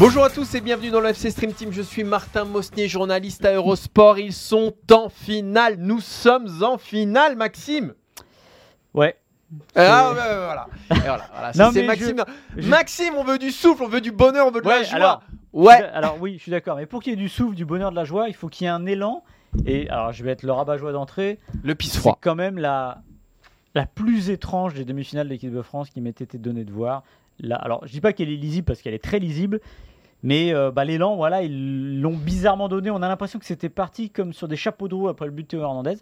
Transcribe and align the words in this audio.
Bonjour 0.00 0.24
à 0.24 0.30
tous 0.30 0.54
et 0.54 0.60
bienvenue 0.62 0.90
dans 0.90 1.00
le 1.00 1.10
FC 1.10 1.30
Stream 1.30 1.52
Team. 1.52 1.72
Je 1.72 1.82
suis 1.82 2.04
Martin 2.04 2.44
Mosnier, 2.44 2.88
journaliste 2.88 3.44
à 3.44 3.52
Eurosport. 3.52 4.18
Ils 4.18 4.32
sont 4.32 4.74
en 4.90 5.08
finale. 5.10 5.76
Nous 5.78 6.00
sommes 6.00 6.62
en 6.62 6.78
finale, 6.78 7.36
Maxime. 7.36 7.92
Ouais. 8.94 9.16
Ah, 9.76 10.08
ouais, 10.10 10.14
voilà. 10.14 10.66
Et 10.90 10.94
voilà, 11.00 11.52
Non, 11.56 11.70
c'est 11.72 11.82
mais 11.82 11.86
Maxime. 11.88 12.24
je- 12.56 12.62
je- 12.62 12.68
Maxime, 12.68 13.14
on 13.18 13.24
veut 13.24 13.38
du 13.38 13.50
souffle, 13.50 13.82
on 13.82 13.88
veut 13.88 14.00
du 14.00 14.10
bonheur, 14.12 14.46
on 14.46 14.50
veut 14.50 14.60
de 14.62 14.68
la 14.68 14.78
Ouais, 14.78 14.84
joie. 14.84 14.94
alors- 14.96 15.22
ouais. 15.52 15.82
Alors 15.92 16.16
oui, 16.20 16.34
je 16.38 16.42
suis 16.42 16.50
d'accord. 16.50 16.76
Mais 16.76 16.86
pour 16.86 17.02
qu'il 17.02 17.12
y 17.12 17.14
ait 17.14 17.18
du 17.18 17.28
souffle, 17.28 17.54
du 17.54 17.64
bonheur, 17.66 17.90
de 17.90 17.96
la 17.96 18.04
joie, 18.04 18.28
il 18.28 18.34
faut 18.34 18.48
qu'il 18.48 18.64
y 18.64 18.68
ait 18.68 18.72
un 18.72 18.86
élan. 18.86 19.22
Et 19.66 19.88
alors, 19.90 20.12
je 20.12 20.24
vais 20.24 20.30
être 20.30 20.44
le 20.44 20.52
rabat-joie 20.52 20.92
d'entrée. 20.92 21.38
Le 21.62 21.74
pisse 21.74 21.92
C'est 21.92 21.98
froid. 21.98 22.16
quand 22.20 22.36
même 22.36 22.56
la, 22.56 23.02
la 23.74 23.84
plus 23.84 24.30
étrange 24.30 24.72
des 24.74 24.84
demi-finales 24.84 25.26
de 25.26 25.32
l'équipe 25.32 25.52
de 25.52 25.62
France 25.62 25.90
qui 25.90 26.00
m'était 26.00 26.24
été 26.24 26.38
donnée 26.38 26.64
de 26.64 26.72
voir. 26.72 27.02
Là, 27.40 27.56
alors, 27.56 27.84
je 27.86 27.90
dis 27.92 28.00
pas 28.00 28.12
qu'elle 28.12 28.28
est 28.30 28.36
lisible 28.36 28.66
parce 28.66 28.80
qu'elle 28.82 28.94
est 28.94 29.02
très 29.02 29.18
lisible. 29.18 29.60
Mais 30.22 30.52
euh, 30.54 30.70
bah, 30.70 30.84
l'élan, 30.84 31.16
voilà, 31.16 31.42
ils 31.42 32.00
l'ont 32.00 32.16
bizarrement 32.16 32.68
donné. 32.68 32.90
On 32.90 33.00
a 33.02 33.08
l'impression 33.08 33.38
que 33.38 33.46
c'était 33.46 33.68
parti 33.70 34.10
comme 34.10 34.32
sur 34.32 34.48
des 34.48 34.56
chapeaux 34.56 34.86
de 34.88 34.94
roue 34.94 35.08
après 35.08 35.24
le 35.26 35.32
but 35.32 35.42
de 35.44 35.48
Théo 35.48 35.60
Hernandez. 35.62 35.96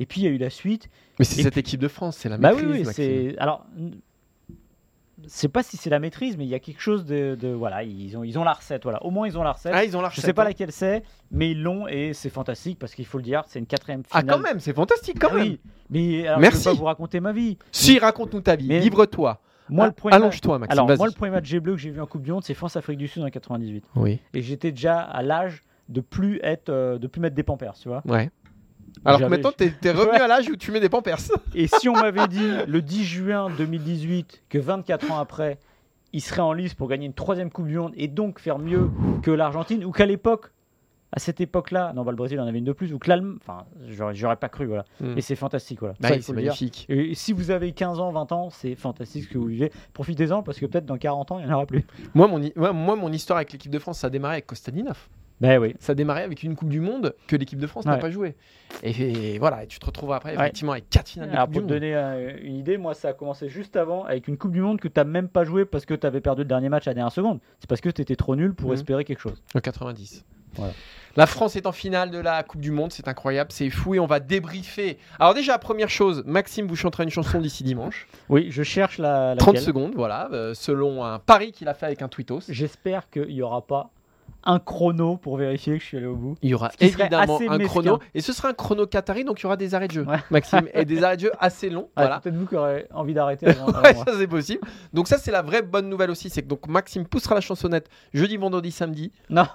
Et 0.00 0.06
puis 0.06 0.20
il 0.20 0.24
y 0.24 0.26
a 0.26 0.30
eu 0.30 0.38
la 0.38 0.50
suite. 0.50 0.88
Mais 1.18 1.24
c'est 1.24 1.40
Et 1.40 1.42
cette 1.44 1.52
puis- 1.52 1.60
équipe 1.60 1.80
de 1.80 1.88
France, 1.88 2.16
c'est 2.16 2.28
la 2.28 2.36
Bah 2.38 2.50
maîtrise. 2.52 2.68
oui, 2.70 2.82
oui, 2.86 2.92
c'est. 2.92 3.34
Alors, 3.38 3.64
n- 3.78 3.94
c'est 5.28 5.48
pas 5.48 5.62
si 5.62 5.76
c'est 5.78 5.88
la 5.88 5.98
maîtrise, 5.98 6.36
mais 6.36 6.44
il 6.44 6.50
y 6.50 6.54
a 6.54 6.58
quelque 6.58 6.80
chose 6.82 7.06
de, 7.06 7.34
de- 7.40 7.48
voilà, 7.48 7.82
ils 7.82 8.16
ont, 8.18 8.22
ils 8.22 8.38
ont 8.38 8.44
la 8.44 8.52
recette, 8.52 8.82
voilà. 8.82 9.02
Au 9.02 9.10
moins 9.10 9.26
ils 9.26 9.38
ont 9.38 9.42
la 9.42 9.52
recette. 9.52 9.72
Ah, 9.74 9.82
ils 9.84 9.96
ont 9.96 10.02
la 10.02 10.08
je 10.10 10.16
recette, 10.16 10.24
sais 10.26 10.32
pas 10.34 10.42
hein. 10.42 10.46
laquelle 10.46 10.72
c'est, 10.72 11.02
mais 11.30 11.52
ils 11.52 11.62
l'ont 11.62 11.88
et 11.88 12.12
c'est 12.12 12.28
fantastique 12.28 12.78
parce 12.78 12.94
qu'il 12.94 13.06
faut 13.06 13.16
le 13.16 13.24
dire, 13.24 13.42
c'est 13.46 13.58
une 13.58 13.66
quatrième 13.66 14.02
Ah, 14.10 14.20
finale. 14.20 14.36
quand 14.36 14.42
même, 14.42 14.60
c'est 14.60 14.74
fantastique, 14.74 15.18
quand 15.18 15.28
Ah 15.30 15.36
même. 15.36 15.42
oui, 15.48 15.60
mais 15.88 16.26
alors, 16.26 16.40
Merci. 16.40 16.58
je 16.64 16.68
vais 16.68 16.74
pas 16.74 16.78
vous 16.78 16.84
raconter 16.84 17.20
ma 17.20 17.32
vie. 17.32 17.56
Si, 17.72 17.98
raconte-nous 17.98 18.42
ta 18.42 18.56
vie. 18.56 18.68
Livre-toi. 18.78 19.40
Moi, 19.68 19.84
Ah, 19.84 19.88
le 19.88 19.92
premier 19.92 20.14
allonge-toi, 20.14 20.58
match- 20.58 20.68
Maxime, 20.68 20.84
Alors, 20.86 20.96
moi, 20.98 21.06
le 21.06 21.12
premier 21.12 21.30
match 21.32 21.54
bleu 21.56 21.72
que 21.72 21.78
j'ai 21.80 21.90
vu 21.90 22.00
en 22.00 22.06
Coupe 22.06 22.22
du 22.22 22.32
Monde, 22.32 22.44
c'est 22.44 22.54
France-Afrique 22.54 22.98
du 22.98 23.08
Sud 23.08 23.22
en 23.22 23.30
98. 23.30 23.84
Oui. 23.96 24.20
Et 24.34 24.42
j'étais 24.42 24.70
déjà 24.70 25.00
à 25.00 25.22
l'âge 25.22 25.62
de 25.88 26.00
plus 26.00 26.40
être, 26.42 26.68
euh, 26.68 26.98
de 26.98 27.06
plus 27.06 27.20
mettre 27.20 27.34
des 27.36 27.42
pampers, 27.42 27.74
tu 27.74 27.88
vois. 27.88 28.02
Ouais. 28.06 28.30
Alors 29.04 29.20
que 29.20 29.24
maintenant, 29.26 29.52
t'es 29.52 29.70
t'es 29.70 29.90
revenu 29.92 30.16
à 30.18 30.26
l'âge 30.26 30.48
où 30.48 30.56
tu 30.56 30.70
mets 30.72 30.80
des 30.80 30.88
pampers. 30.88 31.18
Et 31.54 31.66
si 31.66 31.88
on 31.88 31.92
m'avait 31.94 32.26
dit 32.28 32.48
le 32.66 32.80
10 32.80 33.04
juin 33.04 33.48
2018 33.56 34.44
que 34.48 34.58
24 34.58 35.10
ans 35.12 35.18
après, 35.18 35.58
il 36.12 36.20
serait 36.22 36.40
en 36.42 36.52
lice 36.52 36.74
pour 36.74 36.88
gagner 36.88 37.06
une 37.06 37.12
troisième 37.12 37.50
Coupe 37.50 37.66
du 37.66 37.76
Monde 37.76 37.92
et 37.96 38.08
donc 38.08 38.38
faire 38.40 38.58
mieux 38.58 38.90
que 39.22 39.30
l'Argentine, 39.30 39.84
ou 39.84 39.90
qu'à 39.92 40.06
l'époque, 40.06 40.50
à 41.12 41.18
cette 41.18 41.40
époque-là, 41.40 41.92
non, 41.94 42.02
bah, 42.04 42.10
le 42.10 42.16
Brésil 42.16 42.38
en 42.40 42.46
avait 42.46 42.58
une 42.58 42.64
de 42.64 42.72
plus, 42.72 42.92
ou 42.92 42.98
que 42.98 43.08
l'Allemagne, 43.08 43.36
enfin, 43.40 43.64
j'aurais 44.12 44.36
pas 44.36 44.48
cru, 44.48 44.66
voilà. 44.66 44.84
Hmm. 45.00 45.16
Et 45.16 45.20
c'est 45.20 45.36
fantastique, 45.36 45.78
voilà. 45.80 45.94
Bah 46.00 46.08
c'est 46.10 46.18
dire. 46.20 46.34
magnifique. 46.34 46.84
Et 46.88 47.14
si 47.14 47.32
vous 47.32 47.50
avez 47.50 47.72
15 47.72 48.00
ans, 48.00 48.10
20 48.10 48.32
ans, 48.32 48.50
c'est 48.50 48.74
fantastique 48.74 49.24
ce 49.24 49.28
que 49.28 49.38
vous 49.38 49.46
vivez. 49.46 49.70
Profitez-en 49.94 50.42
parce 50.42 50.58
que 50.58 50.66
peut-être 50.66 50.86
dans 50.86 50.98
40 50.98 51.30
ans, 51.32 51.38
il 51.38 51.46
n'y 51.46 51.52
en 51.52 51.54
aura 51.56 51.66
plus. 51.66 51.84
Moi 52.14 52.26
mon, 52.28 52.42
hi- 52.42 52.52
moi, 52.56 52.72
moi, 52.72 52.96
mon 52.96 53.10
histoire 53.12 53.36
avec 53.38 53.52
l'équipe 53.52 53.70
de 53.70 53.78
France, 53.78 53.98
ça 54.00 54.08
a 54.08 54.10
démarré 54.10 54.34
avec 54.34 54.46
Kostadinov. 54.46 55.08
Ben 55.38 55.58
oui. 55.60 55.74
Ça 55.80 55.92
a 55.92 55.94
démarré 55.94 56.22
avec 56.22 56.42
une 56.42 56.56
Coupe 56.56 56.70
du 56.70 56.80
Monde 56.80 57.14
que 57.26 57.36
l'équipe 57.36 57.58
de 57.58 57.66
France 57.66 57.84
n'a 57.84 57.98
pas 57.98 58.10
joué. 58.10 58.34
Et, 58.82 59.34
et 59.34 59.38
voilà, 59.38 59.64
et 59.64 59.66
tu 59.66 59.78
te 59.78 59.84
retrouves 59.84 60.12
après, 60.12 60.30
Ouais. 60.30 60.44
effectivement, 60.44 60.72
avec 60.72 60.88
quatre 60.88 61.08
finales 61.10 61.28
de 61.28 61.34
Alors 61.34 61.44
Coupe 61.46 61.52
pour 61.54 61.62
du 61.62 61.68
te 61.68 61.72
donner 61.74 61.94
euh, 61.94 62.38
une 62.42 62.56
idée, 62.56 62.78
moi 62.78 62.94
ça 62.94 63.08
a 63.08 63.12
commencé 63.12 63.48
juste 63.50 63.76
avant 63.76 64.04
avec 64.04 64.28
une 64.28 64.38
Coupe 64.38 64.52
du 64.52 64.62
Monde 64.62 64.80
que 64.80 64.88
tu 64.88 64.98
n'as 64.98 65.04
même 65.04 65.28
pas 65.28 65.44
joué 65.44 65.66
parce 65.66 65.84
que 65.84 65.92
tu 65.92 66.06
avais 66.06 66.22
perdu 66.22 66.40
le 66.42 66.48
dernier 66.48 66.70
match 66.70 66.86
à 66.88 66.90
la 66.90 66.94
dernière 66.94 67.12
seconde. 67.12 67.38
C'est 67.60 67.68
parce 67.68 67.82
que 67.82 67.90
tu 67.90 68.00
étais 68.00 68.16
trop 68.16 68.34
nul 68.34 68.54
pour 68.54 68.70
Mhm. 68.70 68.74
espérer 68.76 69.04
quelque 69.04 69.20
chose. 69.20 69.42
En 69.54 69.60
90. 69.60 70.24
Voilà. 70.56 70.72
La 71.16 71.26
France 71.26 71.56
est 71.56 71.66
en 71.66 71.72
finale 71.72 72.10
de 72.10 72.18
la 72.18 72.42
Coupe 72.42 72.60
du 72.60 72.70
Monde, 72.70 72.92
c'est 72.92 73.08
incroyable, 73.08 73.50
c'est 73.50 73.70
fou 73.70 73.94
et 73.94 73.98
on 73.98 74.06
va 74.06 74.20
débriefer. 74.20 74.98
Alors 75.18 75.32
déjà, 75.32 75.56
première 75.56 75.88
chose, 75.88 76.22
Maxime 76.26 76.66
vous 76.66 76.76
chantera 76.76 77.04
une 77.04 77.10
chanson 77.10 77.40
d'ici 77.40 77.64
dimanche. 77.64 78.06
Oui, 78.28 78.48
je 78.50 78.62
cherche 78.62 78.98
la. 78.98 79.34
30 79.38 79.54
laquelle. 79.54 79.64
secondes, 79.64 79.92
voilà, 79.96 80.28
euh, 80.32 80.52
selon 80.52 81.02
un 81.04 81.18
pari 81.18 81.52
qu'il 81.52 81.68
a 81.68 81.74
fait 81.74 81.86
avec 81.86 82.02
un 82.02 82.08
tweetos. 82.08 82.40
J'espère 82.50 83.08
qu'il 83.08 83.28
n'y 83.28 83.40
aura 83.40 83.66
pas 83.66 83.88
un 84.44 84.58
chrono 84.58 85.16
pour 85.16 85.38
vérifier 85.38 85.76
que 85.78 85.80
je 85.82 85.86
suis 85.86 85.96
allé 85.96 86.06
au 86.06 86.16
bout. 86.16 86.36
Il 86.42 86.50
y 86.50 86.54
aura 86.54 86.70
évidemment 86.80 87.38
un 87.48 87.56
mesquin. 87.56 87.64
chrono. 87.66 87.98
Et 88.14 88.20
ce 88.20 88.34
sera 88.34 88.50
un 88.50 88.52
chrono 88.52 88.86
qatari, 88.86 89.24
donc 89.24 89.40
il 89.40 89.44
y 89.44 89.46
aura 89.46 89.56
des 89.56 89.74
arrêts 89.74 89.88
de 89.88 89.92
jeu, 89.92 90.04
Ouais. 90.04 90.18
Maxime. 90.30 90.68
Et 90.74 90.84
des 90.84 91.02
arrêts 91.02 91.16
de 91.16 91.22
jeu 91.22 91.32
assez 91.40 91.70
longs. 91.70 91.88
Ah, 91.96 92.02
voilà. 92.02 92.20
Peut-être 92.20 92.36
vous 92.36 92.46
qui 92.46 92.56
aurez 92.56 92.86
envie 92.92 93.14
d'arrêter 93.14 93.46
Ouais, 93.82 93.94
ça 93.94 94.12
c'est 94.18 94.26
possible. 94.28 94.60
Donc 94.92 95.08
ça 95.08 95.16
c'est 95.16 95.32
la 95.32 95.40
vraie 95.40 95.62
bonne 95.62 95.88
nouvelle 95.88 96.10
aussi, 96.10 96.28
c'est 96.28 96.42
que 96.42 96.48
donc 96.48 96.68
Maxime 96.68 97.06
poussera 97.06 97.34
la 97.34 97.40
chansonnette 97.40 97.88
jeudi, 98.12 98.36
vendredi, 98.36 98.70
samedi. 98.70 99.10
Non. 99.30 99.46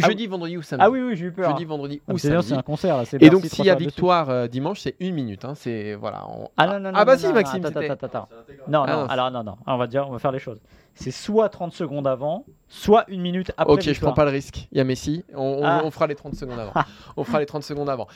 Ah 0.00 0.06
jeudi, 0.08 0.26
vendredi 0.26 0.56
ou 0.56 0.62
samedi. 0.62 0.84
Ah 0.86 0.90
oui, 0.90 1.00
oui, 1.02 1.16
j'ai 1.16 1.26
eu 1.26 1.32
peur. 1.32 1.50
Jeudi, 1.50 1.64
vendredi 1.64 2.00
Ah, 2.08 2.12
ou 2.14 2.18
samedi. 2.18 2.48
c'est 2.48 2.54
un 2.54 2.62
concert 2.62 2.96
là. 2.96 3.04
Et 3.20 3.28
donc 3.30 3.44
s'il 3.44 3.64
y 3.66 3.70
a 3.70 3.74
victoire 3.74 4.30
euh, 4.30 4.46
dimanche, 4.46 4.80
c'est 4.80 4.94
une 5.00 5.14
minute. 5.14 5.44
Hein, 5.44 5.54
c'est 5.54 5.94
voilà. 5.94 6.26
on- 6.28 6.48
Ah 6.56 6.66
non, 6.66 6.72
non, 6.80 6.92
non. 6.92 6.98
Ah 6.98 7.04
bah 7.04 7.12
non, 7.14 7.18
si 7.20 7.26
non, 7.26 7.32
Maxime, 7.34 7.64
attends, 7.66 7.80
attends, 7.80 8.06
attends. 8.06 8.28
Non, 8.68 8.84
Ah 8.86 8.90
non, 8.92 9.00
non, 9.02 9.06
alors 9.08 9.30
non, 9.30 9.44
non. 9.44 9.56
On 9.66 9.76
va 9.76 9.86
dire, 9.86 10.06
on 10.08 10.12
va 10.12 10.18
faire 10.18 10.32
les 10.32 10.38
choses. 10.38 10.60
C'est 10.94 11.10
soit 11.10 11.48
30 11.48 11.72
secondes 11.72 12.06
avant, 12.06 12.44
soit 12.68 13.04
une 13.08 13.20
minute 13.22 13.52
après. 13.56 13.72
Ok, 13.74 13.82
je 13.92 14.00
prends 14.00 14.12
pas 14.12 14.24
le 14.24 14.30
risque. 14.30 14.68
Il 14.72 14.78
y 14.78 14.80
a 14.80 14.84
Messi. 14.84 15.24
On, 15.34 15.40
on- 15.60 15.64
Ah. 15.64 15.82
on 15.84 15.90
fera 15.90 16.06
les 16.06 16.14
30 16.14 16.34
secondes 16.36 16.58
avant. 16.58 16.72
on 17.16 17.24
fera 17.24 17.40
les 17.40 17.46
30 17.46 17.62
secondes 17.62 17.88
avant. 17.90 18.06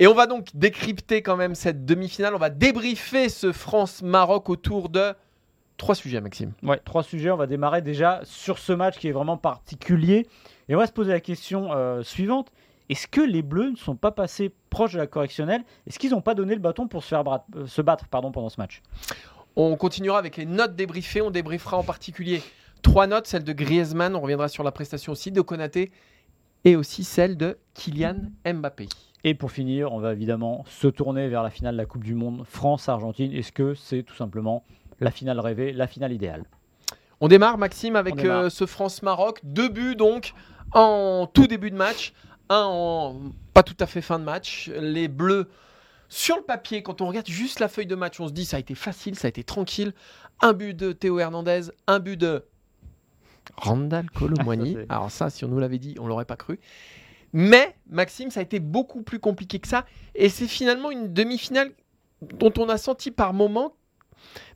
Et 0.00 0.06
on 0.06 0.14
va 0.14 0.26
donc 0.26 0.46
décrypter 0.54 1.22
quand 1.22 1.36
même 1.36 1.54
cette 1.54 1.84
demi-finale. 1.84 2.34
On 2.34 2.38
va 2.38 2.50
débriefer 2.50 3.28
ce 3.28 3.52
France-Maroc 3.52 4.48
autour 4.48 4.88
de 4.88 5.12
trois 5.78 5.94
sujets, 5.94 6.20
Maxime. 6.20 6.52
Ouais, 6.62 6.78
trois 6.84 7.02
sujets. 7.02 7.30
On 7.30 7.36
va 7.36 7.46
démarrer 7.46 7.80
déjà 7.80 8.20
sur 8.24 8.58
ce 8.58 8.74
match 8.74 8.98
qui 8.98 9.08
est 9.08 9.12
vraiment 9.12 9.38
particulier. 9.38 10.26
Et 10.68 10.74
on 10.74 10.78
va 10.78 10.86
se 10.86 10.92
poser 10.92 11.12
la 11.12 11.20
question 11.20 11.72
euh, 11.72 12.02
suivante. 12.02 12.52
Est-ce 12.90 13.06
que 13.06 13.20
les 13.20 13.42
Bleus 13.42 13.70
ne 13.70 13.76
sont 13.76 13.96
pas 13.96 14.10
passés 14.10 14.52
proches 14.68 14.92
de 14.92 14.98
la 14.98 15.06
correctionnelle? 15.06 15.62
Est-ce 15.86 15.98
qu'ils 15.98 16.10
n'ont 16.10 16.20
pas 16.20 16.34
donné 16.34 16.54
le 16.54 16.60
bâton 16.60 16.88
pour 16.88 17.02
se, 17.02 17.08
faire 17.08 17.22
euh, 17.56 17.66
se 17.66 17.80
battre 17.80 18.08
pardon, 18.08 18.32
pendant 18.32 18.50
ce 18.50 18.60
match? 18.60 18.82
On 19.56 19.76
continuera 19.76 20.18
avec 20.18 20.36
les 20.36 20.46
notes 20.46 20.76
débriefées. 20.76 21.22
On 21.22 21.30
débriefera 21.30 21.78
en 21.78 21.84
particulier 21.84 22.42
trois 22.82 23.06
notes, 23.06 23.26
celle 23.26 23.44
de 23.44 23.52
Griezmann. 23.52 24.14
On 24.14 24.20
reviendra 24.20 24.48
sur 24.48 24.64
la 24.64 24.72
prestation 24.72 25.12
aussi 25.12 25.32
de 25.32 25.40
Konaté 25.40 25.90
et 26.64 26.76
aussi 26.76 27.04
celle 27.04 27.36
de 27.36 27.58
Kylian 27.74 28.16
Mbappé. 28.44 28.88
Et 29.24 29.34
pour 29.34 29.50
finir, 29.50 29.92
on 29.92 29.98
va 29.98 30.12
évidemment 30.12 30.64
se 30.68 30.88
tourner 30.88 31.28
vers 31.28 31.42
la 31.42 31.50
finale 31.50 31.74
de 31.74 31.78
la 31.78 31.86
Coupe 31.86 32.04
du 32.04 32.14
Monde 32.14 32.44
France-Argentine. 32.44 33.32
Est-ce 33.32 33.52
que 33.52 33.74
c'est 33.74 34.02
tout 34.02 34.14
simplement 34.14 34.64
la 35.00 35.10
finale 35.10 35.40
rêvée, 35.40 35.72
la 35.72 35.86
finale 35.86 36.12
idéale 36.12 36.44
On 37.20 37.28
démarre, 37.28 37.58
Maxime, 37.58 37.96
avec 37.96 38.16
démarre. 38.16 38.44
euh, 38.44 38.50
ce 38.50 38.66
France-Maroc. 38.66 39.40
Deux 39.42 39.68
buts 39.68 39.96
donc 39.96 40.32
en 40.72 41.26
tout 41.32 41.46
début 41.46 41.70
de 41.70 41.76
match. 41.76 42.12
Un 42.50 42.64
en 42.64 43.20
pas 43.54 43.62
tout 43.62 43.76
à 43.80 43.86
fait 43.86 44.00
fin 44.00 44.18
de 44.18 44.24
match. 44.24 44.70
Les 44.74 45.08
Bleus, 45.08 45.48
sur 46.08 46.36
le 46.36 46.42
papier, 46.42 46.82
quand 46.82 47.00
on 47.00 47.08
regarde 47.08 47.26
juste 47.26 47.60
la 47.60 47.68
feuille 47.68 47.86
de 47.86 47.94
match, 47.94 48.18
on 48.20 48.28
se 48.28 48.32
dit 48.32 48.44
ça 48.44 48.56
a 48.56 48.60
été 48.60 48.74
facile, 48.74 49.14
ça 49.16 49.26
a 49.26 49.30
été 49.30 49.44
tranquille. 49.44 49.92
Un 50.40 50.52
but 50.52 50.74
de 50.74 50.92
Théo 50.92 51.18
Hernandez, 51.18 51.62
un 51.86 51.98
but 51.98 52.16
de 52.16 52.44
Randall 53.56 54.08
Colomwani. 54.14 54.76
Alors 54.88 55.10
ça, 55.10 55.30
si 55.30 55.44
on 55.44 55.48
nous 55.48 55.58
l'avait 55.58 55.78
dit, 55.78 55.96
on 56.00 56.06
l'aurait 56.06 56.24
pas 56.24 56.36
cru. 56.36 56.58
Mais, 57.34 57.76
Maxime, 57.90 58.30
ça 58.30 58.40
a 58.40 58.42
été 58.42 58.58
beaucoup 58.58 59.02
plus 59.02 59.18
compliqué 59.18 59.58
que 59.58 59.68
ça. 59.68 59.84
Et 60.14 60.28
c'est 60.30 60.46
finalement 60.46 60.90
une 60.90 61.12
demi-finale 61.12 61.72
dont 62.22 62.52
on 62.56 62.68
a 62.68 62.78
senti 62.78 63.10
par 63.10 63.34
moments 63.34 63.74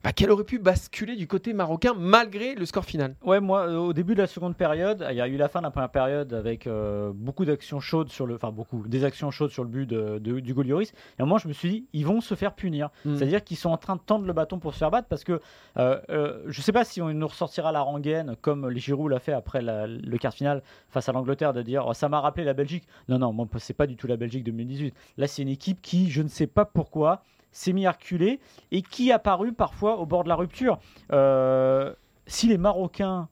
bah, 0.05 0.13
qu'elle 0.13 0.31
aurait 0.31 0.45
pu 0.45 0.59
basculer 0.59 1.17
du 1.17 1.27
côté 1.27 1.53
marocain 1.53 1.95
malgré 1.97 2.55
le 2.55 2.65
score 2.67 2.85
final. 2.85 3.15
Ouais, 3.23 3.41
moi, 3.41 3.69
euh, 3.69 3.77
au 3.77 3.93
début 3.93 4.15
de 4.15 4.21
la 4.21 4.27
seconde 4.27 4.57
période, 4.57 5.07
il 5.11 5.17
y 5.17 5.21
a 5.21 5.29
eu 5.29 5.37
la 5.37 5.49
fin 5.49 5.61
de 5.61 5.65
la 5.65 5.71
première 5.71 5.91
période 5.91 6.33
avec 6.35 6.67
euh, 6.67 7.13
beaucoup 7.15 7.45
d'actions 7.45 7.81
chaudes 7.81 8.11
sur 8.11 8.27
le, 8.27 8.35
enfin 8.37 8.51
beaucoup, 8.51 8.85
des 8.87 9.05
actions 9.05 9.31
chaudes 9.31 9.51
sur 9.51 9.63
le 9.65 9.71
but 9.71 9.87
de, 9.87 10.19
de- 10.19 10.41
d'Hugo 10.41 10.63
Lloris. 10.63 10.91
Et 10.93 11.21
à 11.21 11.23
un 11.23 11.27
moment, 11.27 11.39
je 11.39 11.49
me 11.49 11.53
suis 11.53 11.69
dit, 11.71 11.87
ils 11.93 12.07
vont 12.07 12.21
se 12.21 12.35
faire 12.35 12.55
punir. 12.55 12.91
Mm. 13.05 13.17
C'est-à-dire 13.17 13.45
qu'ils 13.45 13.57
sont 13.57 13.71
en 13.71 13.77
train 13.77 13.97
de 13.97 14.01
tendre 14.01 14.27
le 14.27 14.33
bâton 14.33 14.59
pour 14.59 14.73
se 14.75 14.79
faire 14.79 14.91
battre 14.91 15.09
parce 15.09 15.25
que 15.25 15.41
euh, 15.79 16.43
je 16.47 16.61
sais 16.61 16.73
pas 16.73 16.85
si 16.85 17.01
on 17.01 17.13
nous 17.13 17.27
ressortira 17.29 17.73
la 17.73 17.81
rengaine 17.81 18.37
comme 18.41 18.69
les 18.69 18.81
Giroud 18.81 19.11
l'a 19.11 19.19
fait 19.21 19.33
après 19.33 19.63
la- 19.63 19.87
le 19.87 20.19
quart 20.19 20.35
final 20.35 20.63
face 20.89 21.09
à 21.09 21.13
l'Angleterre 21.13 21.53
de 21.53 21.63
dire, 21.63 21.85
oh, 21.87 21.95
ça 21.95 22.09
m'a 22.09 22.21
rappelé 22.21 22.45
la 22.45 22.55
Belgique. 22.55 22.85
Non, 23.09 23.19
non, 23.19 23.33
moi, 23.33 23.47
c'est 23.59 23.75
pas 23.75 23.87
du 23.87 23.97
tout 23.97 24.07
la 24.07 24.17
Belgique 24.17 24.45
2018. 24.45 24.95
Là, 25.19 25.27
c'est 25.27 25.43
une 25.43 25.49
équipe 25.49 25.81
qui, 25.83 26.11
je 26.11 26.23
ne 26.23 26.29
sais 26.29 26.47
pas 26.47 26.65
pourquoi, 26.65 27.23
s'est 27.53 27.73
mis 27.73 27.87
à 27.87 27.93
reculer 27.93 28.41
et 28.71 28.83
qui 28.83 29.13
a 29.13 29.19
paru 29.19 29.53
parfois 29.53 29.99
au 29.99 30.07
bord 30.07 30.25
de 30.25 30.29
la 30.29 30.35
rupture. 30.35 30.79
Euh, 31.13 31.95
si 32.27 32.49
les 32.49 32.59
Marocains 32.59 33.29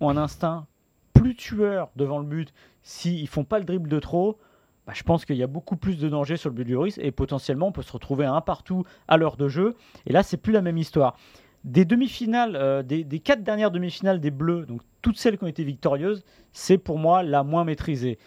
ont 0.00 0.10
un 0.10 0.16
instinct 0.16 0.66
plus 1.14 1.34
tueurs 1.34 1.90
devant 1.96 2.18
le 2.18 2.26
but 2.26 2.52
s'ils 2.82 3.22
ne 3.22 3.26
font 3.26 3.44
pas 3.44 3.58
le 3.58 3.64
dribble 3.64 3.88
de 3.88 3.98
trop. 3.98 4.38
Bah, 4.86 4.92
je 4.94 5.02
pense 5.02 5.24
qu'il 5.24 5.36
y 5.36 5.42
a 5.42 5.48
beaucoup 5.48 5.76
plus 5.76 5.98
de 5.98 6.08
danger 6.08 6.36
sur 6.36 6.50
le 6.50 6.54
but 6.54 6.64
du 6.64 6.74
Lloris 6.74 6.98
et 6.98 7.10
potentiellement 7.10 7.68
on 7.68 7.72
peut 7.72 7.82
se 7.82 7.92
retrouver 7.92 8.24
à 8.24 8.32
un 8.32 8.40
partout 8.40 8.84
à 9.08 9.16
l'heure 9.16 9.36
de 9.36 9.48
jeu. 9.48 9.74
Et 10.06 10.12
là, 10.12 10.22
c'est 10.22 10.36
plus 10.36 10.52
la 10.52 10.62
même 10.62 10.78
histoire. 10.78 11.16
Des 11.64 11.84
demi-finales, 11.84 12.54
euh, 12.54 12.84
des, 12.84 13.02
des 13.02 13.18
quatre 13.18 13.42
dernières 13.42 13.72
demi-finales 13.72 14.20
des 14.20 14.30
Bleus, 14.30 14.66
donc 14.66 14.82
toutes 15.02 15.18
celles 15.18 15.36
qui 15.36 15.42
ont 15.42 15.48
été 15.48 15.64
victorieuses, 15.64 16.24
c'est 16.52 16.78
pour 16.78 16.98
moi 16.98 17.24
la 17.24 17.42
moins 17.42 17.64
maîtrisée. 17.64 18.18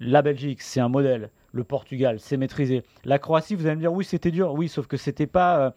La 0.00 0.22
Belgique, 0.22 0.62
c'est 0.62 0.80
un 0.80 0.88
modèle. 0.88 1.30
Le 1.58 1.64
Portugal, 1.64 2.20
c'est 2.20 2.36
maîtrisé. 2.36 2.84
La 3.04 3.18
Croatie, 3.18 3.56
vous 3.56 3.66
allez 3.66 3.74
me 3.74 3.80
dire, 3.80 3.92
oui, 3.92 4.04
c'était 4.04 4.30
dur. 4.30 4.54
Oui, 4.54 4.68
sauf 4.68 4.86
que 4.86 4.96
c'était 4.96 5.26
pas. 5.26 5.58
euh, 5.58 5.70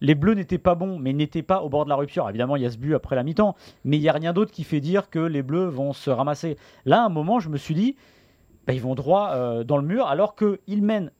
les 0.00 0.14
Bleus 0.16 0.34
n'étaient 0.34 0.58
pas 0.58 0.74
bons, 0.74 0.98
mais 0.98 1.12
n'étaient 1.12 1.42
pas 1.42 1.62
au 1.62 1.68
bord 1.68 1.84
de 1.84 1.88
la 1.90 1.94
rupture. 1.96 2.28
Évidemment, 2.28 2.56
il 2.56 2.62
y 2.62 2.66
a 2.66 2.70
ce 2.70 2.76
but 2.76 2.94
après 2.94 3.14
la 3.16 3.22
mi-temps, 3.22 3.54
mais 3.84 3.96
il 3.96 4.00
n'y 4.00 4.08
a 4.08 4.12
rien 4.12 4.32
d'autre 4.32 4.50
qui 4.52 4.64
fait 4.64 4.80
dire 4.80 5.10
que 5.10 5.18
les 5.20 5.42
Bleus 5.42 5.66
vont 5.68 5.92
se 5.92 6.10
ramasser. 6.10 6.56
Là, 6.86 7.02
à 7.02 7.06
un 7.06 7.08
moment, 7.08 7.38
je 7.40 7.48
me 7.48 7.56
suis 7.56 7.74
dit, 7.74 7.94
bah, 8.66 8.72
ils 8.72 8.80
vont 8.80 8.94
droit 8.96 9.30
euh, 9.34 9.62
dans 9.64 9.76
le 9.76 9.84
mur, 9.84 10.06
alors 10.08 10.34
qu'ils 10.36 10.82
mènent 10.82 11.10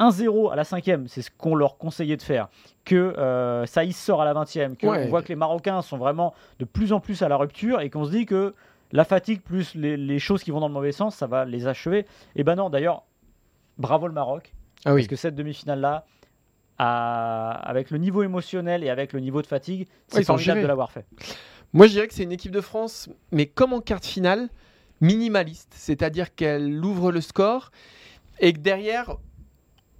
1-0 0.00 0.52
à 0.52 0.56
la 0.56 0.64
cinquième, 0.64 1.06
c'est 1.06 1.22
ce 1.22 1.30
qu'on 1.30 1.54
leur 1.54 1.78
conseillait 1.78 2.16
de 2.16 2.22
faire, 2.22 2.48
que 2.84 2.96
euh, 2.96 3.64
Saïs 3.66 3.96
sort 3.96 4.22
à 4.22 4.24
la 4.24 4.34
20e, 4.34 4.76
qu'on 4.76 4.88
Ouais. 4.90 5.06
voit 5.08 5.22
que 5.22 5.28
les 5.28 5.36
Marocains 5.36 5.82
sont 5.82 5.98
vraiment 5.98 6.34
de 6.58 6.64
plus 6.64 6.92
en 6.92 6.98
plus 7.00 7.22
à 7.22 7.28
la 7.28 7.36
rupture 7.36 7.80
et 7.80 7.90
qu'on 7.90 8.04
se 8.04 8.10
dit 8.10 8.26
que 8.26 8.54
la 8.92 9.04
fatigue 9.04 9.40
plus 9.42 9.74
les, 9.74 9.96
les 9.96 10.18
choses 10.18 10.42
qui 10.42 10.50
vont 10.50 10.60
dans 10.60 10.68
le 10.68 10.74
mauvais 10.74 10.92
sens, 10.92 11.14
ça 11.16 11.26
va 11.26 11.44
les 11.44 11.66
achever. 11.66 12.04
Et 12.36 12.42
ben 12.44 12.56
non, 12.56 12.68
d'ailleurs, 12.70 13.04
bravo 13.78 14.06
le 14.06 14.12
Maroc, 14.12 14.52
Ah 14.84 14.92
parce 14.94 15.06
que 15.06 15.16
cette 15.16 15.34
demi-finale-là, 15.34 16.04
à- 16.78 17.50
avec 17.68 17.90
le 17.90 17.98
niveau 17.98 18.22
émotionnel 18.22 18.82
et 18.84 18.90
avec 18.90 19.12
le 19.12 19.20
niveau 19.20 19.42
de 19.42 19.46
fatigue, 19.46 19.80
Ouais, 19.80 19.86
c'est 20.08 20.18
sont 20.24 20.34
formidable 20.34 20.62
de 20.62 20.66
l'avoir 20.66 20.90
fait. 20.90 21.04
Moi, 21.72 21.86
je 21.86 21.92
dirais 21.92 22.08
que 22.08 22.14
c'est 22.14 22.24
une 22.24 22.32
équipe 22.32 22.52
de 22.52 22.60
France, 22.60 23.08
mais 23.30 23.46
comme 23.46 23.72
en 23.72 23.80
quart 23.80 24.00
de 24.00 24.04
finale, 24.06 24.48
minimaliste. 25.00 25.72
C'est-à-dire 25.76 26.34
qu'elle 26.34 26.84
ouvre 26.84 27.12
le 27.12 27.20
score 27.20 27.70
et 28.40 28.52
que 28.52 28.58
derrière, 28.58 29.16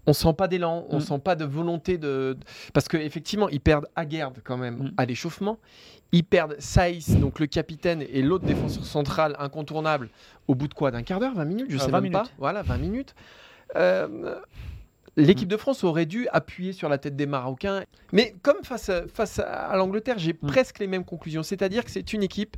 on 0.06 0.12
sent 0.12 0.32
pas 0.36 0.48
d'élan, 0.48 0.84
on 0.90 0.96
Mm. 0.98 1.00
sent 1.00 1.18
pas 1.20 1.34
de 1.36 1.44
volonté 1.44 1.96
de. 1.98 2.36
Parce 2.72 2.88
qu'effectivement, 2.88 3.48
ils 3.48 3.60
perdent 3.60 3.86
Aguerd 3.96 4.34
quand 4.44 4.56
même 4.56 4.76
Mm. 4.76 4.92
à 4.96 5.04
l'échauffement. 5.06 5.58
Ils 6.12 6.24
perdent 6.24 6.56
Saïs, 6.58 7.16
donc 7.18 7.38
le 7.40 7.46
capitaine 7.46 8.02
et 8.02 8.20
l'autre 8.22 8.44
défenseur 8.44 8.84
central 8.84 9.34
incontournable, 9.38 10.10
au 10.48 10.54
bout 10.54 10.68
de 10.68 10.74
quoi? 10.74 10.90
D'un 10.90 11.02
quart 11.02 11.20
d'heure? 11.20 11.34
20 11.34 11.44
minutes? 11.46 11.66
Je 11.70 11.76
Euh, 11.76 11.78
sais 11.78 11.90
20 11.90 12.00
même 12.02 12.12
pas. 12.12 12.24
Voilà, 12.38 12.62
20 12.62 12.76
minutes. 12.78 13.14
Euh, 13.76 14.40
L'équipe 15.16 15.48
de 15.48 15.58
France 15.58 15.84
aurait 15.84 16.06
dû 16.06 16.26
appuyer 16.32 16.72
sur 16.72 16.88
la 16.88 16.96
tête 16.96 17.16
des 17.16 17.26
Marocains. 17.26 17.84
Mais 18.12 18.34
comme 18.40 18.64
face 18.64 18.88
à, 18.88 19.06
face 19.08 19.38
à- 19.40 19.76
l'Angleterre, 19.76 20.18
j'ai 20.18 20.32
Mm. 20.32 20.46
presque 20.46 20.78
les 20.78 20.86
mêmes 20.86 21.04
conclusions. 21.04 21.42
C'est-à-dire 21.42 21.84
que 21.84 21.90
c'est 21.90 22.14
une 22.14 22.22
équipe 22.22 22.56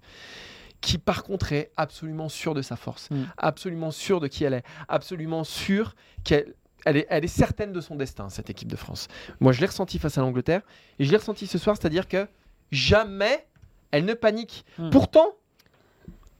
qui, 0.81 0.99
par 0.99 1.25
contre, 1.25 1.53
est 1.53 1.73
absolument 1.77 2.29
sûre 2.29 2.55
de 2.55 2.63
sa 2.63 2.77
force, 2.77 3.11
Mm. 3.11 3.25
absolument 3.39 3.91
sûre 3.91 4.21
de 4.21 4.29
qui 4.29 4.45
elle 4.45 4.55
est, 4.55 4.63
absolument 4.89 5.43
sûre 5.43 5.97
qu'elle 6.23 6.55
elle 6.87 6.99
est, 6.99 7.07
elle 7.11 7.25
est 7.25 7.29
certaine 7.29 7.73
de 7.73 7.81
son 7.81 7.97
destin, 7.97 8.29
cette 8.29 8.51
équipe 8.51 8.69
de 8.69 8.77
France. 8.77 9.09
Moi, 9.41 9.51
je 9.53 9.61
l'ai 9.61 9.67
ressenti 9.67 9.99
face 9.99 10.17
à 10.19 10.21
l'Angleterre 10.21 10.61
et 11.01 11.05
je 11.07 11.11
l'ai 11.11 11.17
ressenti 11.17 11.47
ce 11.49 11.59
soir, 11.59 11.77
c'est-à-dire 11.77 12.07
que 12.07 12.29
jamais 12.71 13.47
elle 13.91 14.05
ne 14.05 14.15
panique. 14.15 14.65
Mm. 14.79 14.91
Pourtant, 14.91 15.35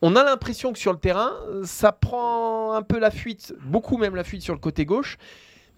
on 0.07 0.17
a 0.17 0.23
l'impression 0.23 0.75
que 0.75 0.79
sur 0.79 0.93
le 0.93 0.99
terrain, 0.99 1.33
ça 1.65 1.91
prend 1.91 2.75
un 2.75 2.83
peu 2.83 2.99
la 2.99 3.11
fuite, 3.11 3.55
beaucoup 3.65 3.97
même 3.97 4.15
la 4.15 4.23
fuite 4.23 4.43
sur 4.43 4.53
le 4.53 4.61
côté 4.61 4.85
gauche, 4.85 5.17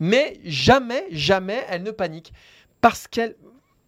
mais 0.00 0.40
jamais, 0.42 1.06
jamais 1.12 1.64
elle 1.68 1.84
ne 1.84 1.92
panique. 1.92 2.32
Parce 2.80 3.06
qu'elle. 3.06 3.36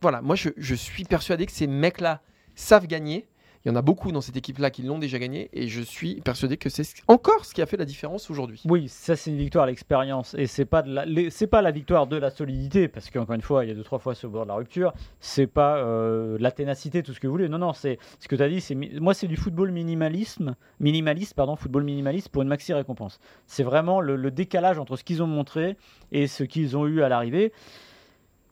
Voilà, 0.00 0.22
moi 0.22 0.36
je, 0.36 0.74
suis 0.76 1.02
persuadé 1.02 1.44
que 1.44 1.50
ces 1.50 1.66
mecs-là 1.66 2.22
savent 2.54 2.86
gagner. 2.86 3.27
Il 3.64 3.68
y 3.68 3.72
en 3.72 3.76
a 3.76 3.82
beaucoup 3.82 4.12
dans 4.12 4.20
cette 4.20 4.36
équipe-là 4.36 4.70
qui 4.70 4.82
l'ont 4.82 4.98
déjà 4.98 5.18
gagné 5.18 5.48
et 5.52 5.68
je 5.68 5.82
suis 5.82 6.20
persuadé 6.20 6.56
que 6.56 6.68
c'est 6.68 6.84
ce- 6.84 6.94
encore 7.08 7.44
ce 7.44 7.52
qui 7.54 7.60
a 7.60 7.66
fait 7.66 7.76
la 7.76 7.84
différence 7.84 8.30
aujourd'hui. 8.30 8.62
Oui, 8.66 8.88
ça 8.88 9.16
c'est 9.16 9.30
une 9.30 9.36
victoire 9.36 9.64
à 9.64 9.66
l'expérience 9.66 10.34
et 10.38 10.46
c'est 10.46 10.64
pas 10.64 10.82
pas 10.82 11.62
la 11.62 11.70
victoire 11.70 12.06
de 12.06 12.16
la 12.16 12.30
solidité 12.30 12.88
parce 12.88 13.10
qu'encore 13.10 13.34
une 13.34 13.42
fois 13.42 13.64
il 13.64 13.68
y 13.68 13.70
a 13.70 13.74
deux 13.74 13.82
trois 13.82 13.98
fois 13.98 14.14
le 14.22 14.28
bord 14.28 14.44
de 14.44 14.48
la 14.48 14.54
rupture, 14.54 14.92
c'est 15.20 15.46
pas 15.46 15.78
euh, 15.78 16.36
la 16.40 16.50
ténacité 16.52 17.02
tout 17.02 17.12
ce 17.12 17.20
que 17.20 17.26
vous 17.26 17.32
voulez. 17.32 17.48
Non 17.48 17.58
non, 17.58 17.72
c'est 17.72 17.98
ce 18.20 18.28
que 18.28 18.36
tu 18.36 18.42
as 18.42 18.48
dit, 18.48 18.64
moi 19.00 19.12
c'est 19.14 19.26
du 19.26 19.36
football 19.36 19.70
minimalisme, 19.72 20.54
minimaliste 20.80 21.34
pardon, 21.34 21.56
football 21.56 21.84
minimaliste 21.84 22.28
pour 22.28 22.42
une 22.42 22.48
maxi 22.48 22.72
récompense. 22.72 23.18
C'est 23.46 23.64
vraiment 23.64 24.00
le 24.00 24.30
décalage 24.30 24.78
entre 24.78 24.96
ce 24.96 25.04
qu'ils 25.04 25.22
ont 25.22 25.26
montré 25.26 25.76
et 26.12 26.26
ce 26.26 26.44
qu'ils 26.44 26.76
ont 26.76 26.86
eu 26.86 27.02
à 27.02 27.08
l'arrivée. 27.08 27.52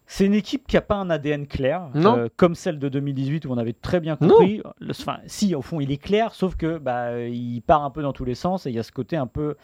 C'est 0.08 0.24
une 0.24 0.34
équipe 0.34 0.66
qui 0.68 0.76
n'a 0.76 0.82
pas 0.82 0.94
un 0.94 1.10
ADN 1.10 1.46
clair, 1.48 1.88
Non. 1.94 2.16
euh, 2.16 2.28
comme 2.36 2.54
celle 2.54 2.78
de 2.78 2.88
2018 2.88 3.44
où 3.46 3.50
on 3.52 3.58
avait 3.58 3.72
très 3.72 3.98
bien 4.00 4.14
compris. 4.16 4.62
Le- 4.78 4.90
Enfin, 4.92 5.18
si, 5.26 5.54
au 5.54 5.62
fond, 5.62 5.80
il 5.80 5.90
est 5.90 5.96
clair, 5.96 6.32
sauf 6.34 6.54
que 6.56 6.78
bah, 6.78 7.20
il 7.26 7.60
part 7.62 7.82
un 7.84 7.90
peu 7.90 8.02
dans 8.02 8.12
tous 8.12 8.24
les 8.24 8.36
sens 8.36 8.66
et 8.66 8.70
il 8.70 8.76
y 8.76 8.78
a 8.78 8.84
ce 8.84 8.92
côté 8.92 9.16
un 9.16 9.26
peu 9.26 9.56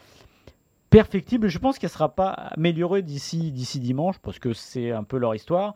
perfectible. 0.89 1.47
Je 1.47 1.57
pense 1.59 1.79
qu'elle 1.79 1.87
ne 1.89 1.93
sera 1.93 2.09
pas 2.09 2.29
améliorée 2.31 3.01
d'ici 3.01 3.51
d'ici 3.51 3.79
dimanche 3.79 4.17
parce 4.19 4.39
que 4.39 4.53
c'est 4.53 4.91
un 4.91 5.03
peu 5.03 5.17
leur 5.17 5.33
histoire. 5.33 5.75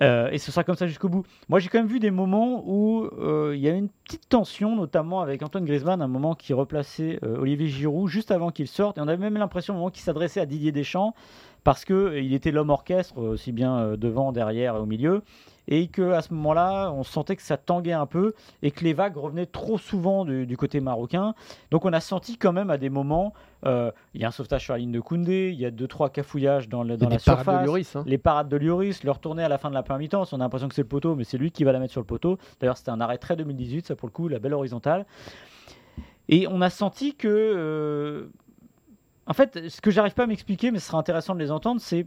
Euh, 0.00 0.30
et 0.30 0.38
ce 0.38 0.50
sera 0.50 0.64
comme 0.64 0.76
ça 0.76 0.86
jusqu'au 0.86 1.10
bout. 1.10 1.26
Moi, 1.50 1.58
j'ai 1.58 1.68
quand 1.68 1.76
même 1.78 1.86
vu 1.86 1.98
des 2.00 2.10
moments 2.10 2.62
où 2.66 3.04
euh, 3.20 3.52
il 3.54 3.60
y 3.60 3.68
a 3.68 3.72
une 3.72 3.90
petite 4.04 4.26
tension, 4.30 4.74
notamment 4.74 5.20
avec 5.20 5.42
Antoine 5.42 5.66
Griezmann, 5.66 6.00
un 6.00 6.06
moment 6.08 6.34
qui 6.34 6.54
replaçait 6.54 7.18
euh, 7.22 7.36
Olivier 7.38 7.66
Giroud 7.68 8.08
juste 8.08 8.30
avant 8.30 8.50
qu'il 8.50 8.66
sorte. 8.66 8.96
Et 8.96 9.02
on 9.02 9.08
avait 9.08 9.18
même 9.18 9.36
l'impression, 9.36 9.74
au 9.74 9.76
moment 9.76 9.90
qu'il 9.90 10.02
s'adressait 10.02 10.40
à 10.40 10.46
Didier 10.46 10.72
Deschamps, 10.72 11.14
parce 11.64 11.84
qu'il 11.84 12.32
était 12.34 12.50
l'homme 12.50 12.70
orchestre, 12.70 13.14
euh, 13.18 13.32
aussi 13.32 13.52
bien 13.52 13.76
euh, 13.78 13.96
devant, 13.96 14.32
derrière 14.32 14.76
et 14.76 14.78
au 14.78 14.86
milieu. 14.86 15.22
Et 15.68 15.86
qu'à 15.86 16.20
ce 16.20 16.34
moment-là, 16.34 16.90
on 16.90 17.04
sentait 17.04 17.36
que 17.36 17.42
ça 17.42 17.56
tanguait 17.56 17.92
un 17.92 18.06
peu 18.06 18.32
et 18.62 18.72
que 18.72 18.82
les 18.82 18.92
vagues 18.92 19.16
revenaient 19.16 19.46
trop 19.46 19.78
souvent 19.78 20.24
du, 20.24 20.44
du 20.44 20.56
côté 20.56 20.80
marocain. 20.80 21.34
Donc 21.70 21.84
on 21.84 21.92
a 21.92 22.00
senti 22.00 22.38
quand 22.38 22.52
même 22.52 22.70
à 22.70 22.78
des 22.78 22.88
moments, 22.90 23.34
euh, 23.66 23.92
il 24.14 24.20
y 24.20 24.24
a 24.24 24.28
un 24.28 24.32
sauvetage 24.32 24.64
sur 24.64 24.72
la 24.72 24.78
ligne 24.80 24.90
de 24.90 24.98
Koundé, 24.98 25.50
il 25.52 25.60
y 25.60 25.64
a 25.66 25.70
deux 25.70 25.86
trois 25.86 26.10
cafouillages 26.10 26.68
dans, 26.68 26.82
le- 26.82 26.96
dans 26.96 27.08
la 27.08 27.16
des 27.18 27.22
parades 27.22 27.38
de 27.38 27.44
surface 27.44 27.66
Lloris, 27.66 27.94
hein. 27.94 28.02
les 28.04 28.18
parades 28.18 28.48
de 28.48 28.56
Lloris, 28.56 29.04
le 29.04 29.10
retourner 29.12 29.44
à 29.44 29.48
la 29.48 29.58
fin 29.58 29.68
de 29.68 29.74
la 29.74 29.84
première 29.84 30.00
mi-temps, 30.00 30.24
on 30.32 30.36
a 30.36 30.38
l'impression 30.38 30.66
que 30.68 30.74
c'est 30.74 30.82
le 30.82 30.88
poteau, 30.88 31.14
mais 31.14 31.22
c'est 31.22 31.38
lui 31.38 31.52
qui 31.52 31.62
va 31.62 31.70
la 31.70 31.78
mettre 31.78 31.92
sur 31.92 32.00
le 32.00 32.06
poteau. 32.06 32.38
D'ailleurs, 32.58 32.76
c'était 32.76 32.90
un 32.90 33.00
arrêt 33.00 33.18
très 33.18 33.36
2018, 33.36 33.86
ça 33.86 33.94
pour 33.94 34.08
le 34.08 34.12
coup, 34.12 34.26
la 34.26 34.40
belle 34.40 34.54
horizontale. 34.54 35.06
Et 36.28 36.48
on 36.48 36.60
a 36.62 36.70
senti 36.70 37.14
que. 37.14 37.28
euh, 37.28 38.26
En 39.30 39.32
fait, 39.32 39.68
ce 39.68 39.80
que 39.80 39.92
j'arrive 39.92 40.14
pas 40.14 40.24
à 40.24 40.26
m'expliquer, 40.26 40.72
mais 40.72 40.80
ce 40.80 40.88
sera 40.88 40.98
intéressant 40.98 41.36
de 41.36 41.38
les 41.38 41.52
entendre, 41.52 41.80
c'est 41.80 42.04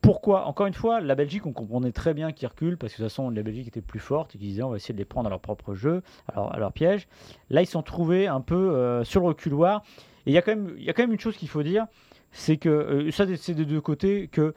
pourquoi, 0.00 0.46
encore 0.46 0.66
une 0.66 0.72
fois, 0.72 1.02
la 1.02 1.14
Belgique, 1.14 1.44
on 1.44 1.52
comprenait 1.52 1.92
très 1.92 2.14
bien 2.14 2.32
qu'ils 2.32 2.48
reculent, 2.48 2.78
parce 2.78 2.94
que 2.94 3.02
de 3.02 3.04
toute 3.04 3.12
façon, 3.12 3.28
la 3.28 3.42
Belgique 3.42 3.68
était 3.68 3.82
plus 3.82 4.00
forte 4.00 4.34
et 4.34 4.38
qu'ils 4.38 4.48
disaient 4.48 4.62
on 4.62 4.70
va 4.70 4.76
essayer 4.76 4.94
de 4.94 4.98
les 4.98 5.04
prendre 5.04 5.26
à 5.26 5.30
leur 5.30 5.40
propre 5.40 5.74
jeu, 5.74 6.02
à 6.34 6.58
leur, 6.58 6.72
piège. 6.72 7.06
Là, 7.50 7.60
ils 7.60 7.66
sont 7.66 7.82
trouvés 7.82 8.28
un 8.28 8.40
peu 8.40 8.54
euh, 8.54 9.04
sur 9.04 9.20
le 9.20 9.26
reculoir. 9.26 9.82
Et 10.24 10.30
il 10.30 10.32
y, 10.32 10.38
a 10.38 10.42
quand 10.42 10.56
même- 10.56 10.74
y 10.78 10.88
a 10.88 11.02
une 11.02 11.20
chose 11.20 11.36
qu'il 11.36 11.50
faut 11.50 11.62
dire, 11.62 11.84
c'est 12.32 12.56
que, 12.56 12.70
euh, 12.70 13.10
ça 13.10 13.26
c'est 13.36 13.52
des 13.52 13.66
deux 13.66 13.82
côtés, 13.82 14.28
que 14.28 14.54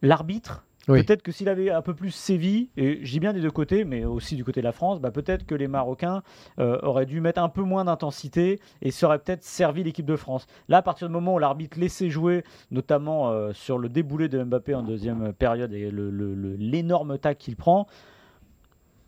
l'arbitre, 0.00 0.64
Peut-être 1.02 1.22
que 1.22 1.32
s'il 1.32 1.48
avait 1.48 1.70
un 1.70 1.80
peu 1.82 1.94
plus 1.94 2.10
sévi, 2.10 2.68
et 2.76 3.04
je 3.04 3.10
dis 3.10 3.20
bien 3.20 3.32
des 3.32 3.40
deux 3.40 3.50
côtés, 3.50 3.84
mais 3.84 4.04
aussi 4.04 4.36
du 4.36 4.44
côté 4.44 4.60
de 4.60 4.64
la 4.64 4.72
France, 4.72 5.00
bah, 5.00 5.10
peut-être 5.10 5.46
que 5.46 5.54
les 5.54 5.68
Marocains 5.68 6.22
euh, 6.58 6.78
auraient 6.82 7.06
dû 7.06 7.20
mettre 7.20 7.40
un 7.40 7.48
peu 7.48 7.62
moins 7.62 7.84
d'intensité 7.84 8.60
et 8.82 8.90
aurait 9.02 9.18
peut-être 9.18 9.42
servi 9.44 9.82
l'équipe 9.82 10.06
de 10.06 10.16
France. 10.16 10.46
Là, 10.68 10.78
à 10.78 10.82
partir 10.82 11.08
du 11.08 11.12
moment 11.14 11.34
où 11.34 11.38
l'arbitre 11.38 11.78
laissait 11.78 12.10
jouer, 12.10 12.44
notamment 12.70 13.30
euh, 13.30 13.52
sur 13.52 13.78
le 13.78 13.88
déboulé 13.88 14.28
de 14.28 14.42
Mbappé 14.42 14.74
en 14.74 14.82
deuxième 14.82 15.32
période 15.32 15.72
et 15.72 15.90
le- 15.90 16.10
le- 16.10 16.34
le- 16.34 16.56
l'énorme 16.56 17.18
tac 17.18 17.38
qu'il 17.38 17.56
prend, 17.56 17.86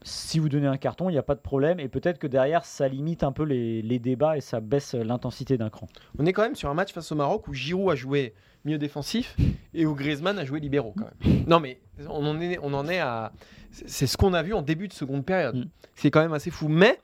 si 0.07 0.39
vous 0.39 0.49
donnez 0.49 0.69
un 0.69 0.77
carton, 0.77 1.09
il 1.11 1.13
n'y 1.13 1.19
a 1.19 1.23
pas 1.23 1.35
de 1.35 1.41
problème. 1.41 1.81
Et 1.81 1.89
peut-être 1.89 2.19
que 2.19 2.27
derrière, 2.29 2.65
ça 2.65 2.87
limite 2.87 3.25
un 3.25 3.33
peu 3.33 3.43
les, 3.43 3.83
les 3.83 3.99
débats 3.99 4.37
et 4.37 4.41
ça 4.41 4.61
baisse 4.61 4.95
l'intensité 4.95 5.59
d'un 5.59 5.69
cran. 5.69 5.89
On 6.19 6.27
est 6.27 6.33
quand 6.33 6.43
même 6.43 6.55
sur 6.55 6.71
un 6.71 6.75
match 6.75 6.93
face 6.93 7.11
au 7.11 7.17
Maroc 7.17 7.49
où 7.49 7.55
Giroud 7.55 7.91
a 7.91 7.97
joué 7.97 8.33
mieux 8.65 8.79
défensif 8.79 9.37
et 9.75 9.85
où 9.85 9.95
Griezmann 9.95 10.39
a 10.39 10.45
joué 10.45 10.61
libéraux 10.61 10.95
quand 10.97 11.09
même. 11.25 11.45
Non 11.47 11.61
mais 11.61 11.81
on 12.09 12.25
en 12.27 12.41
est, 12.41 12.59
on 12.63 12.73
en 12.75 12.89
est 12.89 12.99
à... 13.01 13.33
C'est 13.73 13.89
c'est 13.89 14.07
ce 14.07 14.17
qu'on 14.17 14.33
a 14.33 14.43
vu 14.43 14.55
en 14.55 14.63
début 14.63 14.89
de 14.89 14.93
seconde 14.93 15.25
période. 15.25 15.57
Mm. 15.57 15.69
C'est 15.95 16.11
quand 16.11 16.21
même 16.21 16.33
assez 16.33 16.51
fou. 16.51 16.69
Mais 16.69 17.01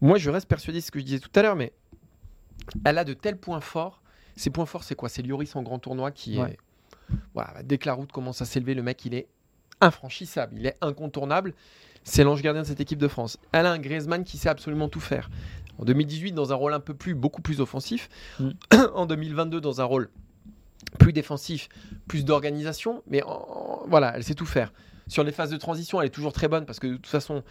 moi 0.00 0.16
je 0.18 0.30
reste 0.30 0.48
persuadé 0.48 0.80
de 0.80 0.84
ce 0.84 0.90
que 0.90 0.98
je 0.98 1.04
disais 1.04 1.18
tout 1.20 1.30
à 1.34 1.42
l'heure, 1.42 1.56
mais 1.56 1.72
elle 2.84 2.98
a 2.98 3.04
de 3.04 3.12
tels 3.12 3.36
points 3.36 3.60
forts. 3.60 4.02
Ces 4.36 4.50
points 4.50 4.66
forts 4.66 4.84
c'est 4.84 4.94
quoi? 4.94 5.08
C'est 5.10 5.22
Lloris 5.22 5.54
en 5.56 5.62
grand 5.62 5.78
tournoi 5.78 6.10
qui 6.10 6.38
Ouais. 6.38 6.52
est... 6.52 6.58
Voilà, 7.34 7.62
dès 7.64 7.76
que 7.78 7.86
la 7.86 7.92
route 7.94 8.12
commence 8.12 8.40
à 8.40 8.44
s'élever, 8.44 8.74
le 8.74 8.82
mec 8.82 9.04
il 9.04 9.14
est 9.14 9.26
infranchissable, 9.80 10.54
il 10.58 10.66
est 10.66 10.76
incontournable. 10.80 11.54
C'est 12.04 12.24
l'ange 12.24 12.42
gardien 12.42 12.62
de 12.62 12.66
cette 12.66 12.80
équipe 12.80 12.98
de 12.98 13.08
France. 13.08 13.38
Elle 13.52 13.66
a 13.66 13.72
un 13.72 13.78
Griezmann 13.78 14.24
qui 14.24 14.38
sait 14.38 14.48
absolument 14.48 14.88
tout 14.88 15.00
faire. 15.00 15.30
En 15.78 15.84
2018, 15.84 16.32
dans 16.32 16.52
un 16.52 16.56
rôle 16.56 16.74
un 16.74 16.80
peu 16.80 16.94
plus, 16.94 17.14
beaucoup 17.14 17.42
plus 17.42 17.60
offensif. 17.60 18.08
Mm. 18.38 18.50
en 18.94 19.06
2022, 19.06 19.60
dans 19.60 19.80
un 19.80 19.84
rôle 19.84 20.10
plus 20.98 21.12
défensif, 21.12 21.68
plus 22.08 22.24
d'organisation. 22.24 23.02
Mais 23.06 23.22
en- 23.22 23.84
voilà, 23.86 24.12
elle 24.16 24.24
sait 24.24 24.34
tout 24.34 24.46
faire. 24.46 24.72
Sur 25.08 25.24
les 25.24 25.32
phases 25.32 25.50
de 25.50 25.56
transition, 25.56 26.00
elle 26.00 26.06
est 26.06 26.10
toujours 26.10 26.32
très 26.32 26.48
bonne 26.48 26.64
parce 26.66 26.78
que 26.78 26.86
de 26.86 26.94
toute 26.94 27.06
façon, 27.06 27.42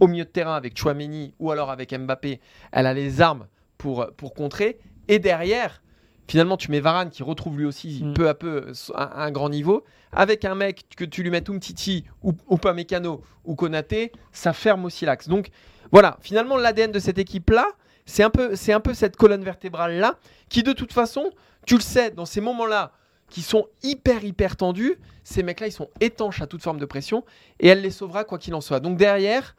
au 0.00 0.06
milieu 0.08 0.24
de 0.24 0.30
terrain 0.30 0.56
avec 0.56 0.76
Chouameni 0.76 1.32
ou 1.38 1.50
alors 1.50 1.70
avec 1.70 1.96
Mbappé, 1.96 2.40
elle 2.72 2.86
a 2.86 2.94
les 2.94 3.20
armes 3.20 3.46
pour, 3.78 4.08
pour 4.16 4.34
contrer. 4.34 4.78
Et 5.06 5.18
derrière, 5.18 5.82
Finalement, 6.26 6.56
tu 6.56 6.70
mets 6.70 6.80
Varane 6.80 7.10
qui 7.10 7.22
retrouve 7.22 7.58
lui 7.58 7.66
aussi 7.66 8.02
Mm. 8.02 8.14
peu 8.14 8.28
à 8.28 8.34
peu 8.34 8.72
un, 8.94 9.10
un 9.14 9.30
grand 9.30 9.48
niveau. 9.50 9.84
Avec 10.12 10.44
un 10.44 10.54
mec 10.54 10.84
que 10.96 11.04
tu 11.04 11.22
lui 11.22 11.30
mets 11.30 11.48
Umtiti 11.50 12.04
ou, 12.22 12.32
ou 12.48 12.56
pas 12.56 12.72
Mécano 12.72 13.22
ou 13.44 13.54
Konaté, 13.54 14.12
ça 14.32 14.52
ferme 14.52 14.84
aussi 14.84 15.04
l'axe. 15.04 15.28
Donc 15.28 15.48
voilà, 15.92 16.16
finalement, 16.20 16.56
l'ADN 16.56 16.92
de 16.92 16.98
cette 16.98 17.18
équipe-là, 17.18 17.66
c'est 18.06 18.22
un, 18.22 18.30
peu, 18.30 18.54
c'est 18.56 18.72
un 18.72 18.80
peu 18.80 18.94
cette 18.94 19.16
colonne 19.16 19.44
vertébrale-là 19.44 20.18
qui, 20.48 20.62
de 20.62 20.72
toute 20.72 20.92
façon, 20.92 21.30
tu 21.66 21.74
le 21.74 21.80
sais, 21.80 22.10
dans 22.10 22.26
ces 22.26 22.40
moments-là 22.40 22.92
qui 23.30 23.42
sont 23.42 23.66
hyper, 23.82 24.22
hyper 24.24 24.56
tendus, 24.56 24.96
ces 25.24 25.42
mecs-là, 25.42 25.66
ils 25.66 25.72
sont 25.72 25.88
étanches 26.00 26.40
à 26.42 26.46
toute 26.46 26.62
forme 26.62 26.78
de 26.78 26.84
pression 26.84 27.24
et 27.58 27.68
elle 27.68 27.80
les 27.80 27.90
sauvera 27.90 28.24
quoi 28.24 28.38
qu'il 28.38 28.54
en 28.54 28.60
soit. 28.60 28.80
Donc 28.80 28.96
derrière, 28.96 29.56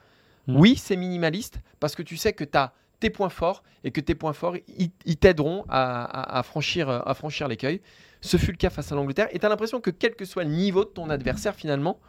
Mm. 0.47 0.57
oui, 0.59 0.75
c'est 0.77 0.95
minimaliste 0.95 1.57
parce 1.79 1.95
que 1.95 2.03
tu 2.03 2.17
sais 2.17 2.31
que 2.33 2.43
tu 2.43 2.55
as 2.55 2.71
tes 2.99 3.09
points 3.09 3.29
forts 3.29 3.63
et 3.83 3.91
que 3.91 4.01
tes 4.01 4.15
points 4.15 4.33
forts, 4.33 4.55
ils, 5.05 5.17
t'aideront 5.17 5.63
à, 5.69 6.03
à- 6.03 6.39
à 6.39 6.43
franchir, 6.43 6.89
à 6.89 7.13
franchir 7.13 7.47
l'écueil. 7.47 7.81
Ce 8.21 8.37
fut 8.37 8.51
le 8.51 8.57
cas 8.57 8.69
face 8.71 8.91
à 8.91 8.95
l'Angleterre 8.95 9.27
et 9.31 9.39
tu 9.39 9.45
as 9.45 9.49
l'impression 9.49 9.79
que 9.81 9.91
quel 9.91 10.15
que 10.15 10.25
soit 10.25 10.43
le 10.43 10.49
niveau 10.49 10.83
de 10.83 10.89
ton 10.89 11.09
adversaire, 11.09 11.53
finalement, 11.55 11.99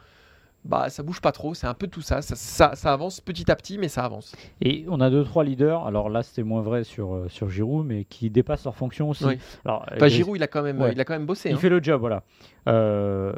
bah 0.65 0.89
ça 0.89 1.03
bouge 1.03 1.21
pas 1.21 1.31
trop. 1.31 1.53
C'est 1.53 1.67
un 1.67 1.75
peu 1.75 1.87
tout 1.87 2.01
ça. 2.01 2.21
Ça, 2.23 2.35
ça. 2.35 2.71
ça 2.75 2.91
avance 2.91 3.21
petit 3.21 3.49
à 3.51 3.55
petit, 3.55 3.77
mais 3.77 3.87
ça 3.87 4.03
avance. 4.03 4.35
Et 4.59 4.83
on 4.89 4.99
a 4.99 5.09
deux 5.11 5.23
trois 5.23 5.43
leaders. 5.43 5.85
Alors 5.85 6.09
là, 6.09 6.23
c'était 6.23 6.43
moins 6.43 6.61
vrai 6.61 6.83
sur 6.83 7.13
euh, 7.13 7.27
sur 7.29 7.49
Giroud, 7.49 7.85
mais 7.85 8.03
qui 8.05 8.29
dépassent 8.31 8.65
leur 8.65 8.75
fonction 8.75 9.09
aussi. 9.11 9.23
Oui. 9.25 9.37
Alors, 9.63 9.85
Enfin, 9.93 10.05
euh, 10.05 10.09
Giroud, 10.09 10.35
il 10.37 10.43
a 10.43 10.47
quand 10.47 10.63
même, 10.63 10.81
Ouais. 10.81 10.91
il 10.93 10.99
a 10.99 11.05
quand 11.05 11.13
même 11.13 11.27
bossé. 11.27 11.49
il 11.49 11.55
hein. 11.55 11.57
fait 11.59 11.69
le 11.69 11.81
job, 11.81 11.99
voilà. 12.01 12.23
Euh, 12.67 13.31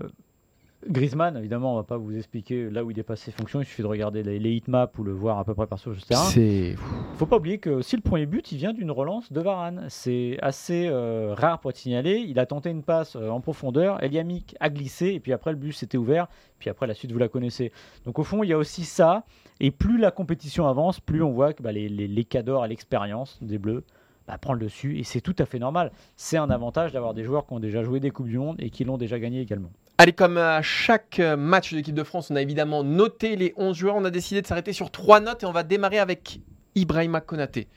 Griezmann, 0.90 1.38
évidemment, 1.38 1.74
on 1.74 1.76
va 1.76 1.84
pas 1.84 1.98
vous 1.98 2.18
expliquer 2.18 2.70
là 2.70 2.84
où 2.84 2.90
il 2.90 2.96
dépasse 2.96 3.22
ses 3.22 3.32
fonctions. 3.32 3.62
Il 3.62 3.66
suffit 3.66 3.84
de 3.84 3.88
regarder 3.88 4.24
les, 4.24 4.40
les 4.40 4.56
heatmaps 4.56 4.98
ou 4.98 5.04
le 5.04 5.12
voir 5.12 5.38
à 5.38 5.46
peu 5.46 5.54
près 5.54 5.68
partout 5.68 5.84
sur 5.84 5.92
le 5.92 5.98
terrain. 5.98 6.24
C'est 6.24 6.76
faut 7.16 7.28
pas 7.28 7.38
oublier 7.38 7.60
que 7.60 7.82
si 7.82 7.96
le 7.96 8.02
premier 8.02 8.26
but, 8.26 8.52
il 8.52 8.58
vient 8.58 8.74
d'une 8.74 8.90
relance 8.90 9.32
de 9.32 9.40
Varane. 9.40 9.86
C'est 9.90 10.38
assez 10.42 10.88
euh, 10.88 11.36
rare 11.38 11.60
pour 11.60 11.70
être 11.70 11.78
signalé. 11.78 12.26
Il 12.28 12.40
a 12.40 12.46
tenté 12.48 12.72
une 12.72 12.82
passe 12.82 13.16
euh, 13.16 13.30
en 13.30 13.40
profondeur. 13.40 14.04
Eliamic 14.04 14.56
a 14.60 14.70
glissé 14.70 15.08
et 15.08 15.20
puis 15.20 15.32
après 15.32 15.52
le 15.52 15.58
but 15.58 15.74
s'était 15.74 15.98
ouvert. 15.98 16.28
Puis 16.58 16.70
après 16.70 16.88
la 16.88 16.96
suite, 16.96 17.12
vous 17.12 17.20
la 17.20 17.28
connaissez. 17.30 17.72
Donc 18.06 18.18
au 18.18 18.24
fond, 18.24 18.44
il 18.44 18.50
y 18.50 18.54
a 18.54 18.58
aussi 18.58 18.84
ça. 18.84 19.26
Et 19.60 19.70
plus 19.70 20.00
la 20.00 20.10
compétition 20.10 20.68
avance, 20.68 21.00
plus 21.00 21.22
on 21.22 21.32
voit 21.32 21.54
que 21.54 21.62
bah, 21.62 21.72
les, 21.72 21.88
les, 21.88 22.08
les 22.08 22.24
cadors 22.26 22.64
à 22.64 22.68
l'expérience 22.68 23.38
des 23.42 23.60
Bleus 23.60 23.84
bah, 24.28 24.38
prend 24.40 24.54
le 24.54 24.60
dessus. 24.60 24.98
Et 24.98 25.04
c'est 25.04 25.22
tout 25.22 25.36
à 25.38 25.46
fait 25.46 25.60
normal. 25.60 25.92
C'est 26.16 26.38
un 26.38 26.50
avantage 26.50 26.94
d'avoir 26.94 27.14
des 27.14 27.24
joueurs 27.24 27.46
qui 27.46 27.54
ont 27.54 27.60
déjà 27.60 27.84
joué 27.84 28.00
des 28.00 28.10
Coupes 28.10 28.28
du 28.28 28.40
Monde 28.40 28.56
et 28.60 28.72
qui 28.72 28.86
l'ont 28.86 28.98
déjà 28.98 29.20
gagné 29.20 29.42
également. 29.42 29.70
Allez, 30.02 30.14
comme 30.14 30.38
à 30.38 30.62
chaque 30.62 31.20
euh, 31.20 31.36
match 31.36 31.72
de 31.72 31.76
l'équipe 31.76 31.94
de 31.94 32.06
France, 32.06 32.32
on 32.32 32.38
a 32.38 32.42
évidemment 32.42 32.86
noté 32.86 33.36
les 33.36 33.54
11 33.58 33.76
joueurs. 33.76 33.96
On 33.98 34.06
a 34.06 34.10
décidé 34.10 34.42
de 34.42 34.48
s'arrêter 34.48 34.72
sur 34.72 34.92
trois 34.92 35.20
notes 35.20 35.44
et 35.44 35.46
on 35.46 35.52
va 35.52 35.64
démarrer 35.64 36.00
avec 36.00 36.40
Ibrahima 36.76 37.20
Konaté. 37.20 37.68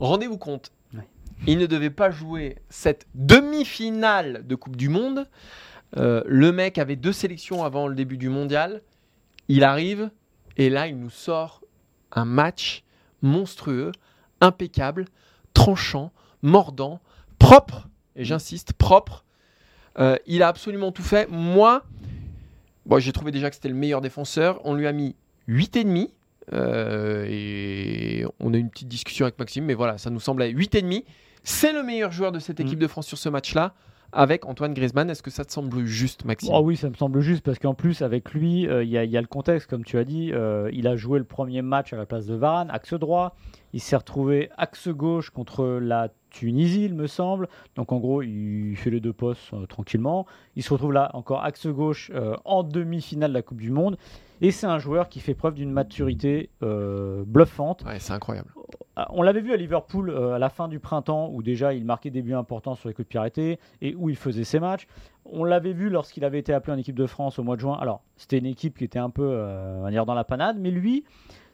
Rendez-vous 0.00 0.36
compte, 0.36 0.72
Ouais. 0.94 1.06
il 1.46 1.58
ne 1.58 1.66
devait 1.66 1.90
pas 1.90 2.10
jouer 2.10 2.56
cette 2.70 3.06
demi-finale 3.14 4.44
de 4.48 4.54
Coupe 4.56 4.74
du 4.74 4.88
Monde. 4.88 5.28
Euh, 5.96 6.24
le 6.26 6.50
mec 6.50 6.76
avait 6.76 6.96
deux 6.96 7.12
sélections 7.12 7.62
avant 7.62 7.86
le 7.86 7.94
début 7.94 8.16
du 8.18 8.30
mondial. 8.30 8.82
Il 9.46 9.62
arrive 9.62 10.10
et 10.56 10.70
là, 10.70 10.88
il 10.88 10.98
nous 10.98 11.08
sort 11.08 11.62
un 12.10 12.24
match 12.24 12.82
monstrueux, 13.22 13.92
impeccable, 14.40 15.04
tranchant, 15.54 16.10
mordant, 16.42 16.98
propre. 17.38 17.86
Et 18.16 18.24
j'insiste, 18.24 18.72
propre. 18.72 19.24
Euh, 19.98 20.16
il 20.26 20.42
a 20.42 20.48
absolument 20.48 20.92
tout 20.92 21.02
fait. 21.02 21.28
Moi, 21.30 21.82
bon, 22.86 22.98
j'ai 22.98 23.12
trouvé 23.12 23.30
déjà 23.32 23.48
que 23.50 23.56
c'était 23.56 23.68
le 23.68 23.74
meilleur 23.74 24.00
défenseur. 24.00 24.60
On 24.64 24.74
lui 24.74 24.86
a 24.86 24.92
mis 24.92 25.16
8,5. 25.48 26.08
Euh, 26.52 27.26
et 27.28 28.24
on 28.40 28.52
a 28.54 28.56
eu 28.56 28.60
une 28.60 28.70
petite 28.70 28.88
discussion 28.88 29.24
avec 29.24 29.38
Maxime, 29.38 29.64
mais 29.64 29.74
voilà, 29.74 29.98
ça 29.98 30.10
nous 30.10 30.18
semblait 30.20 30.50
8,5. 30.52 31.04
C'est 31.44 31.72
le 31.72 31.82
meilleur 31.82 32.10
joueur 32.12 32.32
de 32.32 32.38
cette 32.38 32.60
équipe 32.60 32.78
Mm. 32.78 32.82
de 32.82 32.86
France 32.88 33.06
sur 33.06 33.18
ce 33.18 33.28
match-là, 33.28 33.72
avec 34.12 34.44
Antoine 34.46 34.74
Griezmann. 34.74 35.08
Est-ce 35.10 35.22
que 35.22 35.30
ça 35.30 35.44
te 35.44 35.52
semble 35.52 35.84
juste, 35.84 36.24
Maxime? 36.24 36.50
Oh 36.52 36.60
oui, 36.64 36.76
ça 36.76 36.90
me 36.90 36.94
semble 36.94 37.20
juste 37.20 37.42
parce 37.44 37.58
qu'en 37.60 37.74
plus, 37.74 38.02
avec 38.02 38.32
lui, 38.32 38.66
euh, 38.66 38.82
il 38.82 38.90
y, 38.90 38.98
a- 38.98 39.04
il 39.04 39.10
y 39.10 39.16
a 39.16 39.20
le 39.20 39.26
contexte, 39.28 39.68
comme 39.70 39.84
tu 39.84 39.96
as 39.96 40.04
dit. 40.04 40.32
euh, 40.32 40.68
il 40.72 40.86
a 40.88 40.96
joué 40.96 41.18
le 41.20 41.24
premier 41.24 41.62
match 41.62 41.92
à 41.92 41.96
la 41.96 42.04
place 42.06 42.26
de 42.26 42.34
Varane, 42.34 42.68
axe 42.70 42.94
droit. 42.94 43.36
Il 43.72 43.80
s'est 43.80 43.96
retrouvé 43.96 44.50
axe 44.56 44.88
gauche 44.88 45.30
contre 45.30 45.64
la 45.80 46.08
Tunisie, 46.30 46.84
il 46.84 46.94
me 46.94 47.06
semble. 47.06 47.48
Donc 47.76 47.92
en 47.92 47.98
gros, 47.98 48.22
il 48.22 48.76
fait 48.76 48.90
les 48.90 49.00
deux 49.00 49.12
postes 49.12 49.52
euh, 49.52 49.66
tranquillement. 49.66 50.26
Il 50.56 50.62
se 50.62 50.72
retrouve 50.72 50.92
là 50.92 51.10
encore 51.14 51.44
axe 51.44 51.66
gauche 51.66 52.10
euh, 52.14 52.36
en 52.44 52.62
demi-finale 52.62 53.30
de 53.30 53.34
la 53.34 53.42
Coupe 53.42 53.60
du 53.60 53.70
Monde. 53.70 53.98
Et 54.40 54.52
c'est 54.52 54.66
un 54.66 54.78
joueur 54.78 55.08
qui 55.08 55.20
fait 55.20 55.34
preuve 55.34 55.54
d'une 55.54 55.70
maturité 55.70 56.48
euh, 56.62 57.24
bluffante. 57.26 57.84
Ouais, 57.84 57.98
c'est 57.98 58.12
incroyable. 58.12 58.48
Ah, 58.96 59.08
On 59.10 59.22
l'avait 59.22 59.42
vu 59.42 59.52
à 59.52 59.56
Liverpool 59.56 60.10
à 60.10 60.38
la 60.38 60.48
fin 60.48 60.66
du 60.66 60.78
printemps 60.78 61.28
où 61.32 61.42
déjà 61.42 61.74
il 61.74 61.84
marquait 61.84 62.10
des 62.10 62.22
buts 62.22 62.34
importants 62.34 62.74
sur 62.74 62.88
les 62.88 62.94
coups 62.94 63.08
de 63.08 63.18
arrêtés 63.18 63.58
et 63.82 63.94
où 63.94 64.08
il 64.08 64.16
faisait 64.16 64.44
ses 64.44 64.60
matchs. 64.60 64.86
On 65.26 65.44
l'avait 65.44 65.72
vu 65.72 65.90
lorsqu'il 65.90 66.24
avait 66.24 66.38
été 66.38 66.52
appelé 66.52 66.72
en 66.74 66.78
équipe 66.78 66.96
de 66.96 67.06
France 67.06 67.38
au 67.38 67.42
mois 67.42 67.56
de 67.56 67.60
juin. 67.60 67.76
Alors 67.80 68.02
c'était 68.16 68.38
une 68.38 68.46
équipe 68.46 68.78
qui 68.78 68.84
était 68.84 68.98
un 68.98 69.10
peu 69.10 69.26
dans 69.26 70.14
la 70.14 70.24
panade, 70.24 70.56
mais 70.58 70.70
lui 70.70 71.04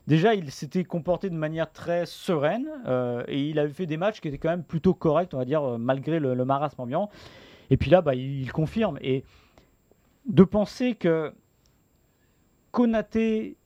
déjà 0.07 0.35
il 0.35 0.51
s'était 0.51 0.85
comporté 0.85 1.31
de 1.31 1.35
manière 1.37 1.71
très 1.73 2.07
sereine 2.07 2.67
euh, 2.87 3.23
et 3.29 3.43
il 3.49 3.59
avait 3.59 3.73
fait 3.73 3.87
des 3.87 3.97
matchs 3.97 4.21
qui 4.21 4.29
étaient 4.29 4.39
quand 4.39 4.51
même 4.51 4.65
plutôt 4.65 4.95
corrects, 4.95 5.31
on 5.35 5.39
va 5.39 5.45
dire 5.45 5.63
euh, 5.63 5.79
malgré 5.79 6.19
le, 6.19 6.35
le 6.35 6.45
marasme 6.45 6.81
ambiant. 6.81 7.11
Et 7.71 7.77
puis 7.77 7.91
là, 7.91 8.01
bah, 8.03 8.15
il, 8.15 8.41
il 8.43 8.53
confirme 8.53 8.99
et 9.01 9.25
de 10.29 10.45
penser 10.45 10.95
que 10.95 11.33
Konaté 12.73 13.57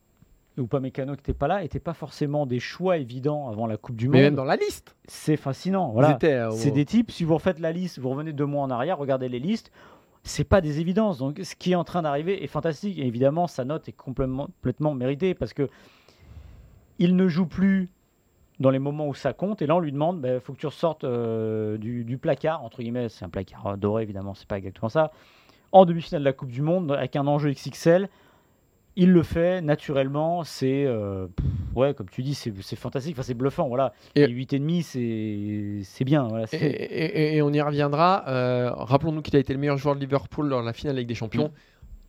ou 0.59 0.66
pas 0.66 0.80
Mécano 0.80 1.12
qui 1.14 1.18
n'était 1.20 1.32
pas 1.32 1.49
là, 1.49 1.62
n'étaient 1.62 1.78
pas 1.80 1.94
forcément 1.94 2.44
des 2.44 2.61
choix 2.61 2.99
évidents 2.99 3.49
avant 3.49 3.66
la 3.66 3.76
Coupe 3.76 3.97
du 3.97 4.09
Mais 4.09 4.18
même 4.23 4.32
Monde. 4.32 4.37
dans 4.38 4.44
la 4.44 4.56
liste, 4.56 4.94
C'est 5.06 5.37
fascinant. 5.37 5.90
Voilà. 5.90 6.18
euh, 6.25 6.50
C'est 6.50 6.70
des 6.70 6.85
types, 6.85 7.11
si 7.11 7.25
vous 7.25 7.35
refaites 7.35 7.61
la 7.61 7.73
liste, 7.73 7.99
vous 7.99 8.11
revenez 8.11 8.32
deux 8.32 8.44
mois 8.47 8.62
en 8.62 8.70
arrière, 8.70 8.99
regardez 8.99 9.28
les 9.28 9.38
listes, 9.38 9.73
c'est 10.23 10.44
pas 10.44 10.61
des 10.61 10.80
évidences. 10.80 11.18
Donc 11.18 11.40
ce 11.42 11.54
qui 11.54 11.73
est 11.73 11.76
en 11.76 11.85
train 11.85 12.02
d'arriver 12.02 12.44
est 12.44 12.47
fantastique. 12.47 12.99
Et 12.99 13.06
évidemment, 13.06 13.47
sa 13.47 13.64
note 13.64 13.88
est 13.88 13.92
complètement, 13.92 14.47
complètement 14.47 14.94
méritée 14.94 15.35
parce 15.35 15.54
que 15.54 15.68
il 17.00 17.16
ne 17.16 17.26
joue 17.26 17.47
plus 17.47 17.88
dans 18.61 18.71
les 18.71 18.78
moments 18.78 19.09
où 19.09 19.14
ça 19.14 19.33
compte. 19.33 19.62
Et 19.62 19.66
là, 19.66 19.75
on 19.75 19.80
lui 19.80 19.90
demande, 19.90 20.25
il 20.33 20.38
faut 20.40 20.52
que 20.52 20.59
tu 20.61 20.66
ressortes 20.66 21.02
euh, 21.04 21.76
du, 21.78 22.04
du 22.04 22.19
placard, 22.19 22.62
entre 22.62 22.83
guillemets, 22.83 23.09
c'est 23.09 23.25
un 23.25 23.28
placard 23.30 23.76
doré, 23.78 24.02
évidemment, 24.04 24.35
c'est 24.35 24.47
pas 24.47 24.59
exactement 24.59 24.88
ça, 24.90 25.11
en 25.73 25.85
demi-finale 25.87 26.21
de 26.23 26.26
la 26.26 26.33
Coupe 26.33 26.50
du 26.50 26.62
Monde, 26.62 26.92
avec 26.92 27.16
un 27.16 27.26
enjeu 27.26 27.50
XXL. 27.50 28.09
Il 28.97 29.12
le 29.12 29.23
fait 29.23 29.62
naturellement, 29.62 30.42
c'est 30.45 30.85
euh, 30.85 31.26
ouais, 31.76 31.95
comme 31.95 32.09
tu 32.11 32.23
dis, 32.23 32.35
c'est 32.35 32.52
fantastique, 32.76 33.14
enfin, 33.14 33.23
c'est 33.23 33.35
bluffant, 33.35 33.69
voilà. 33.69 33.95
Et- 34.16 34.23
Et 34.23 34.28
8,5, 34.28 34.83
c'est 34.83 35.80
c'est 35.85 36.04
bien, 36.04 36.25
voilà. 36.28 36.45
Et, 36.45 36.47
c'est- 36.49 36.66
et- 36.66 37.37
et 37.37 37.42
on 37.42 37.52
y 37.52 37.61
reviendra. 37.62 38.25
Euh, 38.28 38.71
Rappelons-nous 38.75 39.23
qu'il 39.23 39.37
a 39.37 39.38
été 39.38 39.52
le 39.54 39.61
meilleur 39.61 39.76
joueur 39.78 39.95
de 39.95 40.00
Liverpool 40.00 40.49
lors 40.49 40.61
de 40.61 40.66
la 40.66 40.73
finale 40.73 40.97
de 40.97 41.00
Ligue 41.00 41.09
des 41.09 41.14
Champions. 41.14 41.52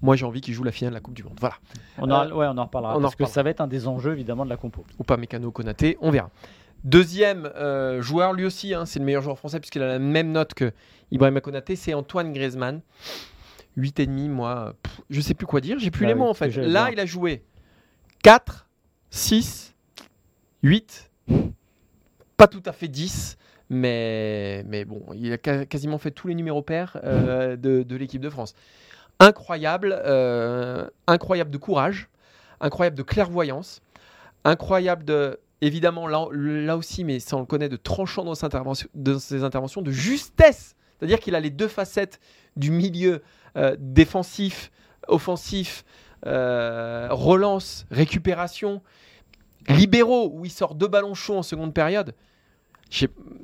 Moi, 0.02 0.16
j'ai 0.16 0.26
envie 0.26 0.42
qu'il 0.42 0.54
joue 0.54 0.64
la 0.64 0.72
finale 0.72 0.92
de 0.94 0.96
la 0.96 1.02
Coupe 1.02 1.14
du 1.14 1.24
Monde. 1.24 1.38
Voilà. 1.40 1.56
On 1.98 2.10
en, 2.10 2.26
Euh, 2.28 2.34
ouais, 2.34 2.48
on 2.50 2.58
en 2.58 2.66
reparlera. 2.66 2.94
on 2.96 2.98
en 2.98 3.02
parce 3.02 3.16
que 3.16 3.24
reparlera. 3.24 3.34
ça 3.34 3.44
va 3.44 3.50
être 3.52 3.62
un 3.62 3.68
des 3.68 3.88
enjeux, 3.88 4.12
évidemment, 4.14 4.46
de 4.46 4.50
la 4.50 4.58
compo? 4.58 4.84
Ou 5.00 5.04
pas 5.04 5.18
Mécano 5.18 5.52
Konaté, 5.52 5.98
on 6.02 6.10
verra. 6.12 6.30
Deuxième 6.84 7.46
euh, 7.56 8.02
joueur, 8.02 8.34
lui 8.34 8.44
aussi, 8.46 8.74
hein, 8.74 8.86
c'est 8.88 8.98
le 8.98 9.06
meilleur 9.06 9.22
joueur 9.22 9.38
français 9.38 9.60
puisqu'il 9.60 9.84
a 9.84 9.88
la 9.88 10.00
même 10.00 10.32
note 10.32 10.56
que 10.56 10.72
Ibrahima 11.12 11.40
Konaté, 11.42 11.76
c'est 11.76 11.94
Antoine 11.94 12.34
Griezmann. 12.34 12.82
8,5, 13.78 14.30
moi, 14.30 14.74
pff, 14.82 15.02
je 15.12 15.22
sais 15.22 15.34
plus 15.36 15.46
quoi 15.46 15.62
dire, 15.62 15.78
j'ai 15.80 15.92
plus 15.92 16.02
Bah 16.02 16.08
les 16.08 16.14
oui, 16.14 16.20
mots 16.20 16.30
en 16.30 16.34
fait. 16.34 16.50
Là, 16.58 16.90
il 16.92 17.00
a 17.00 17.06
joué 17.06 17.44
4, 18.24 18.68
6, 19.12 19.76
8, 20.64 21.12
pas 22.36 22.48
tout 22.48 22.64
à 22.66 22.72
fait 22.74 22.88
10, 22.88 23.38
mais, 23.70 24.64
mais 24.68 24.84
bon, 24.86 25.04
il 25.14 25.32
a 25.32 25.38
quasiment 25.38 25.98
fait 26.00 26.12
tous 26.12 26.28
les 26.28 26.36
numéros 26.36 26.62
pairs 26.64 27.00
euh, 27.04 27.56
de, 27.56 27.84
de 27.84 27.96
l'équipe 27.96 28.22
de 28.22 28.30
France. 28.30 28.56
Incroyable, 29.22 30.02
euh, 30.06 30.88
incroyable 31.08 31.52
de 31.52 31.58
courage, 31.58 32.10
incroyable 32.60 32.98
de 32.98 33.04
clairvoyance, 33.04 33.82
incroyable 34.44 35.06
de, 35.06 35.40
évidemment, 35.62 36.08
là, 36.08 36.26
là 36.32 36.76
aussi, 36.76 37.04
mais 37.04 37.20
ça 37.20 37.38
on 37.38 37.42
le 37.42 37.46
connaît, 37.46 37.70
de 37.70 37.76
tranchant 37.76 38.24
dans 38.24 38.34
ses 38.36 38.46
interventions, 38.46 38.90
dans 38.96 39.20
ses 39.20 39.44
interventions 39.44 39.82
de 39.82 39.92
justesse. 39.92 40.76
C'est-à-dire 40.98 41.20
qu'il 41.20 41.36
a 41.36 41.40
les 41.40 41.52
deux 41.52 41.68
facettes 41.68 42.20
du 42.56 42.72
milieu 42.72 43.22
euh, 43.58 43.76
défensif, 43.80 44.72
offensif, 45.08 45.86
euh, 46.26 47.08
relance, 47.12 47.86
récupération, 47.92 48.82
libéraux, 49.70 50.32
où 50.34 50.46
il 50.46 50.52
sort 50.52 50.74
deux 50.76 50.88
ballons 50.88 51.14
chauds 51.14 51.38
en 51.38 51.44
seconde 51.44 51.74
période. 51.74 52.14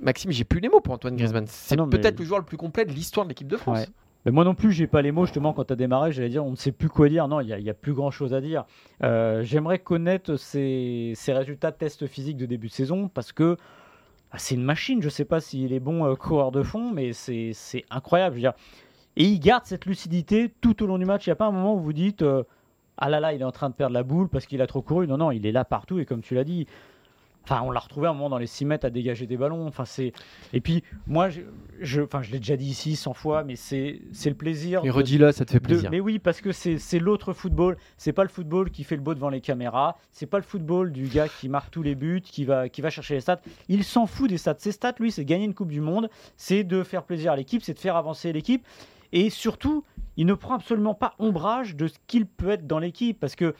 Maxime, 0.02 0.32
j'ai 0.32 0.44
plus 0.44 0.60
les 0.60 0.70
mots 0.70 0.82
pour 0.82 0.94
Antoine 0.94 1.16
Griezmann. 1.16 1.46
C'est 1.48 1.76
non, 1.76 1.86
mais- 1.86 1.98
peut-être 2.00 2.20
le 2.20 2.26
joueur 2.26 2.40
le 2.40 2.46
plus 2.46 2.58
complet 2.58 2.86
de 2.86 2.92
l'histoire 2.92 3.26
de 3.26 3.30
l'équipe 3.30 3.48
de 3.48 3.58
France. 3.58 3.80
Ouais. 3.80 3.88
Moi 4.32 4.44
non 4.44 4.56
plus, 4.56 4.72
j'ai 4.74 4.88
pas 4.88 5.02
les 5.02 5.12
mots. 5.12 5.26
Justement, 5.26 5.54
quand 5.54 5.66
tu 5.66 5.74
as 5.74 5.78
démarré, 5.78 6.12
j'allais 6.12 6.30
dire, 6.30 6.46
on 6.46 6.52
ne 6.52 6.56
sait 6.56 6.72
plus 6.72 6.90
quoi 6.90 7.08
dire. 7.08 7.28
Non, 7.28 7.40
il 7.40 7.56
n'y 7.56 7.70
a, 7.70 7.74
plus 7.74 7.94
grand 7.94 8.12
chose 8.12 8.34
à 8.34 8.42
dire. 8.42 8.66
Euh, 9.04 9.44
J'aimerais 9.44 9.80
connaître 9.80 10.36
ses 10.36 11.16
résultats 11.28 11.72
de 11.72 11.78
tests 11.78 12.08
physiques 12.08 12.38
de 12.38 12.46
début 12.46 12.68
de 12.68 12.74
saison 12.74 13.08
parce 13.08 13.32
que 13.32 13.58
ah, 14.32 14.38
c'est 14.38 14.56
une 14.56 14.64
machine. 14.64 15.02
Je 15.02 15.10
sais 15.10 15.26
pas 15.26 15.40
s'il 15.40 15.72
est 15.74 15.80
bon 15.80 16.06
euh, 16.06 16.16
coureur 16.16 16.52
de 16.52 16.62
fond, 16.64 16.92
mais 16.92 17.14
c'est 17.14 17.54
incroyable. 17.90 18.54
Et 19.16 19.24
il 19.24 19.40
garde 19.40 19.66
cette 19.66 19.86
lucidité 19.86 20.54
tout 20.62 20.84
au 20.84 20.88
long 20.88 20.98
du 20.98 21.06
match. 21.06 21.26
Il 21.26 21.30
n'y 21.30 21.34
a 21.34 21.38
pas 21.38 21.48
un 21.48 21.52
moment 21.52 21.76
où 21.76 21.80
vous 21.80 21.94
dites 21.94 22.22
euh, 22.22 22.44
Ah 22.98 23.10
là 23.10 23.20
là, 23.20 23.34
il 23.34 23.42
est 23.42 23.46
en 23.46 23.52
train 23.52 23.70
de 23.70 23.76
perdre 23.76 23.94
la 23.94 24.04
boule 24.04 24.28
parce 24.28 24.46
qu'il 24.46 24.62
a 24.62 24.68
trop 24.68 24.82
couru. 24.82 25.08
Non, 25.08 25.18
non, 25.18 25.32
il 25.32 25.46
est 25.46 25.52
là 25.52 25.64
partout. 25.64 26.00
Et 26.00 26.06
comme 26.06 26.22
tu 26.22 26.36
l'as 26.36 26.44
dit, 26.44 26.68
Enfin, 27.50 27.62
on 27.64 27.72
l'a 27.72 27.80
retrouvé 27.80 28.08
un 28.08 28.14
moment 28.14 28.30
dans 28.30 28.38
les 28.38 28.46
6 28.48 28.66
mètres 28.66 28.86
à 28.86 28.90
dégager 28.90 29.26
des 29.26 29.38
ballons. 29.38 29.66
Enfin, 29.68 29.86
c'est 29.86 30.12
et 30.52 30.60
puis 30.60 30.84
moi, 31.08 31.30
je, 31.30 31.42
je, 31.80 32.02
enfin, 32.02 32.22
je 32.22 32.32
l'ai 32.32 32.40
déjà 32.40 32.58
dit 32.58 32.66
ici 32.68 32.98
100 32.98 33.14
fois, 33.14 33.44
mais 33.46 33.56
c'est 33.56 34.02
c'est 34.12 34.30
le 34.30 34.36
plaisir. 34.36 34.82
Et 34.84 34.88
de- 34.88 34.92
redis-le, 34.92 35.32
ça 35.32 35.46
te 35.46 35.52
fait 35.52 35.60
de- 35.60 35.64
plaisir. 35.64 35.90
mais 35.90 36.00
oui, 36.02 36.20
parce 36.20 36.42
que 36.42 36.52
c'est 36.52 36.78
c'est 36.78 37.00
l'autre 37.00 37.32
football. 37.32 37.78
C'est 37.98 38.12
pas 38.12 38.24
le 38.24 38.30
football 38.30 38.70
qui 38.70 38.84
fait 38.84 38.96
le 38.98 39.02
beau 39.02 39.14
devant 39.14 39.30
les 39.30 39.40
caméras. 39.42 39.98
C'est 40.12 40.26
pas 40.26 40.38
le 40.38 40.44
football 40.44 40.92
du 40.92 41.06
gars 41.08 41.28
qui 41.30 41.48
marque 41.48 41.72
tous 41.72 41.84
les 41.84 41.96
buts, 41.96 42.22
qui 42.22 42.44
va, 42.44 42.68
qui 42.68 42.82
va 42.82 42.90
chercher 42.90 43.14
les 43.14 43.22
stats. 43.22 43.40
Il 43.70 43.84
s'en 43.86 44.06
fout 44.08 44.30
des 44.30 44.38
stats. 44.38 44.56
Ses 44.58 44.74
stats, 44.74 44.96
lui, 45.00 45.12
c'est 45.12 45.24
gagner 45.24 45.46
une 45.46 45.54
Coupe 45.54 45.70
du 45.72 45.80
Monde, 45.82 46.10
c'est 46.36 46.64
de 46.66 46.84
faire 46.84 47.04
plaisir 47.04 47.32
à 47.32 47.36
l'équipe, 47.38 47.64
c'est 47.64 47.74
de 47.74 47.80
faire 47.80 47.96
avancer 47.96 48.34
l'équipe. 48.34 48.66
Et 49.14 49.30
surtout, 49.30 49.86
il 50.18 50.26
ne 50.26 50.34
prend 50.34 50.56
absolument 50.56 50.94
pas 50.94 51.14
ombrage 51.18 51.78
de 51.78 51.88
ce 51.88 51.96
qu'il 52.08 52.26
peut 52.26 52.50
être 52.50 52.68
dans 52.68 52.80
l'équipe. 52.80 53.18
Parce 53.20 53.36
que 53.38 53.56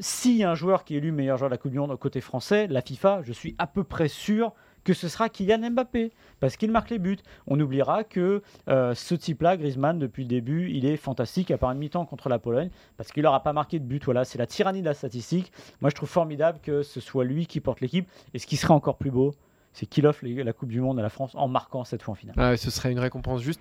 s'il 0.00 0.36
y 0.36 0.44
a 0.44 0.50
un 0.50 0.54
joueur 0.54 0.84
qui 0.84 0.94
est 0.94 0.98
élu 0.98 1.12
meilleur 1.12 1.38
joueur 1.38 1.50
de 1.50 1.54
la 1.54 1.58
Coupe 1.58 1.72
du 1.72 1.78
Monde 1.78 1.96
côté 1.98 2.20
français, 2.20 2.66
la 2.68 2.82
FIFA, 2.82 3.22
je 3.22 3.32
suis 3.32 3.54
à 3.58 3.66
peu 3.66 3.84
près 3.84 4.08
sûr 4.08 4.52
que 4.86 4.94
ce 4.94 5.08
sera 5.08 5.28
Kylian 5.28 5.70
Mbappé, 5.72 6.12
parce 6.38 6.56
qu'il 6.56 6.70
marque 6.70 6.90
les 6.90 7.00
buts. 7.00 7.18
On 7.48 7.58
oubliera 7.58 8.04
que 8.04 8.40
euh, 8.68 8.94
ce 8.94 9.16
type-là, 9.16 9.56
Griezmann, 9.56 9.98
depuis 9.98 10.22
le 10.22 10.28
début, 10.28 10.70
il 10.70 10.86
est 10.86 10.96
fantastique, 10.96 11.50
à 11.50 11.58
part 11.58 11.72
une 11.72 11.78
mi-temps 11.78 12.06
contre 12.06 12.28
la 12.28 12.38
Pologne, 12.38 12.70
parce 12.96 13.10
qu'il 13.10 13.24
n'aura 13.24 13.42
pas 13.42 13.52
marqué 13.52 13.80
de 13.80 13.84
but. 13.84 14.04
Voilà, 14.04 14.24
c'est 14.24 14.38
la 14.38 14.46
tyrannie 14.46 14.82
de 14.82 14.86
la 14.86 14.94
statistique. 14.94 15.50
Moi, 15.80 15.90
je 15.90 15.96
trouve 15.96 16.08
formidable 16.08 16.60
que 16.62 16.84
ce 16.84 17.00
soit 17.00 17.24
lui 17.24 17.46
qui 17.46 17.60
porte 17.60 17.80
l'équipe. 17.80 18.08
Et 18.32 18.38
ce 18.38 18.46
qui 18.46 18.56
serait 18.56 18.74
encore 18.74 18.96
plus 18.96 19.10
beau, 19.10 19.34
c'est 19.72 19.86
qu'il 19.86 20.06
offre 20.06 20.24
la 20.24 20.52
Coupe 20.52 20.68
du 20.68 20.80
Monde 20.80 21.00
à 21.00 21.02
la 21.02 21.10
France 21.10 21.32
en 21.34 21.48
marquant 21.48 21.82
cette 21.82 22.02
fois 22.02 22.12
en 22.12 22.14
finale. 22.14 22.36
Ah 22.38 22.50
ouais, 22.50 22.56
ce 22.56 22.70
serait 22.70 22.92
une 22.92 23.00
récompense 23.00 23.42
juste. 23.42 23.60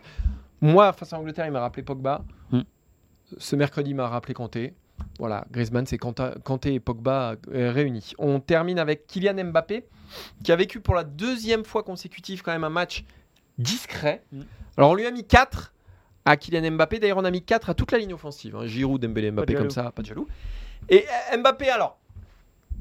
Moi, 0.62 0.94
face 0.94 1.12
à 1.12 1.18
l'Angleterre, 1.18 1.48
il 1.48 1.52
m'a 1.52 1.60
rappelé 1.60 1.82
Pogba. 1.82 2.24
Hmm. 2.52 2.62
Ce 3.38 3.56
mercredi, 3.56 3.90
il 3.90 3.96
m'a 3.96 4.08
rappelé 4.08 4.36
Kanté. 4.36 4.76
Voilà, 5.20 5.46
Griezmann, 5.52 5.86
c'est 5.86 5.98
Kanté 5.98 6.74
et 6.74 6.80
Pogba 6.80 7.36
euh, 7.54 7.72
réunis. 7.72 8.14
On 8.18 8.40
termine 8.40 8.80
avec 8.80 9.08
Kylian 9.08 9.46
Mbappé, 9.46 9.86
qui 10.44 10.52
a 10.52 10.56
vécu 10.56 10.82
pour 10.82 10.94
la 10.96 11.04
deuxième 11.04 11.64
fois 11.64 11.84
consécutive 11.84 12.42
quand 12.42 12.52
même 12.52 12.66
un 12.66 12.70
match 12.70 13.06
discret. 13.58 14.24
Hmm. 14.32 14.42
Alors, 14.78 14.92
on 14.92 14.96
lui 14.96 15.06
a 15.06 15.12
mis 15.12 15.24
4 15.26 15.74
à 16.26 16.36
Kylian 16.36 16.72
Mbappé. 16.72 17.00
D'ailleurs, 17.00 17.18
on 17.18 17.24
a 17.24 17.32
mis 17.32 17.42
4 17.42 17.70
à 17.70 17.74
toute 17.74 17.92
la 17.92 17.98
ligne 17.98 18.14
offensive. 18.14 18.56
hein. 18.56 18.66
Giroud, 18.68 19.02
Dembélé, 19.02 19.32
Mbappé 19.32 19.54
comme 19.54 19.70
ça, 19.70 19.92
pas 19.92 20.02
de 20.02 20.08
jaloux. 20.08 20.28
Et 20.90 21.06
euh, 21.34 21.38
Mbappé, 21.38 21.70
alors, 21.70 21.98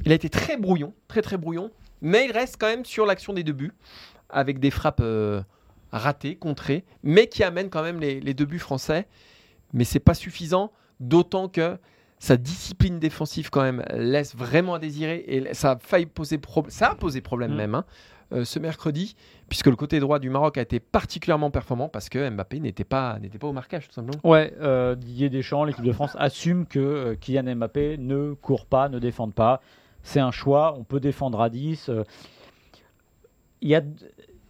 il 0.04 0.10
a 0.10 0.14
été 0.16 0.28
très 0.28 0.56
brouillon, 0.56 0.92
très 1.06 1.22
très 1.22 1.36
brouillon, 1.36 1.70
mais 2.02 2.26
il 2.26 2.32
reste 2.32 2.56
quand 2.58 2.66
même 2.66 2.84
sur 2.84 3.06
l'action 3.06 3.32
des 3.32 3.44
deux 3.44 3.52
buts, 3.52 3.72
avec 4.28 4.58
des 4.58 4.72
frappes 4.72 5.00
euh, 5.00 5.40
ratées, 5.92 6.34
contrées, 6.34 6.84
mais 7.04 7.28
qui 7.28 7.44
amènent 7.44 7.70
quand 7.70 7.82
même 7.82 8.00
les, 8.00 8.20
les 8.20 8.34
deux 8.34 8.44
buts 8.44 8.58
français. 8.58 9.06
Mais 9.72 9.84
c'est 9.84 10.00
pas 10.00 10.14
suffisant, 10.14 10.72
d'autant 10.98 11.48
que 11.48 11.78
sa 12.18 12.36
discipline 12.36 12.98
défensive 12.98 13.50
quand 13.50 13.62
même 13.62 13.84
laisse 13.94 14.34
vraiment 14.34 14.74
à 14.74 14.78
désirer 14.78 15.24
et 15.26 15.52
ça 15.54 15.72
a 15.72 15.78
failli 15.78 16.06
poser 16.06 16.38
problème. 16.38 16.70
Ça 16.70 16.90
a 16.90 16.94
posé 16.94 17.20
problème 17.20 17.52
Mm. 17.52 17.56
même 17.56 17.74
hein, 17.74 17.84
euh, 18.32 18.44
ce 18.44 18.58
mercredi, 18.58 19.14
puisque 19.48 19.66
le 19.66 19.76
côté 19.76 20.00
droit 20.00 20.18
du 20.18 20.30
Maroc 20.30 20.56
a 20.56 20.62
été 20.62 20.80
particulièrement 20.80 21.50
performant 21.50 21.88
parce 21.90 22.08
que 22.08 22.30
Mbappé 22.30 22.60
n'était 22.60 22.84
pas 22.84 23.18
n'était 23.18 23.38
pas 23.38 23.46
au 23.48 23.52
marquage 23.52 23.86
tout 23.88 23.92
simplement. 23.94 24.18
Ouais, 24.24 24.54
euh, 24.60 24.94
Didier 24.94 25.28
Deschamps, 25.28 25.64
l'équipe 25.64 25.84
de 25.84 25.92
France, 25.92 26.16
assume 26.18 26.64
que 26.66 26.78
euh, 26.78 27.14
Kylian 27.16 27.54
Mbappé 27.56 27.98
ne 27.98 28.32
court 28.32 28.64
pas, 28.66 28.88
ne 28.88 28.98
défende 28.98 29.34
pas. 29.34 29.60
C'est 30.02 30.20
un 30.20 30.30
choix, 30.30 30.74
on 30.78 30.84
peut 30.84 31.00
défendre 31.00 31.40
à 31.42 31.50
10. 31.50 31.88
euh. 31.90 32.04
Il 33.60 33.68
y 33.68 33.74
a... 33.74 33.82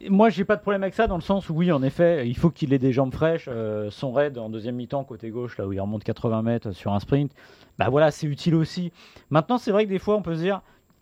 Moi, 0.09 0.29
j'ai 0.29 0.45
pas 0.45 0.57
de 0.57 0.61
problème 0.61 0.83
avec 0.83 0.95
ça, 0.95 1.07
dans 1.07 1.17
le 1.17 1.23
sens 1.23 1.49
où, 1.49 1.55
oui, 1.55 1.73
en 1.73 1.83
effet, 1.83 2.29
il 2.29 2.37
faut 2.37 2.51
qu'il 2.51 2.73
ait 2.73 2.79
des 2.79 2.93
jambes 2.93 3.15
fraîches. 3.15 3.47
euh, 3.49 3.91
son 3.91 4.13
raid 4.13 4.37
en 4.39 4.51
deuxième 4.51 4.75
mi-temps, 4.75 5.05
côté 5.05 5.31
gauche, 5.31 5.57
là 5.57 5.67
où 5.67 5.73
il 5.73 5.81
remonte 5.81 6.05
80 6.05 6.43
mètres 6.43 6.73
sur 6.73 6.93
un 6.93 7.01
sprint, 7.01 7.33
bah 7.79 7.89
voilà, 7.91 8.11
c'est 8.11 8.27
utile 8.27 8.55
aussi. 8.55 8.93
Maintenant, 9.31 9.57
c'est 9.59 9.71
vrai 9.71 9.85
que 9.85 9.91
des 9.91 9.99
fois, 9.99 10.17
on 10.17 10.23
peut 10.23 10.35
se 10.35 10.41
dire, 10.41 10.61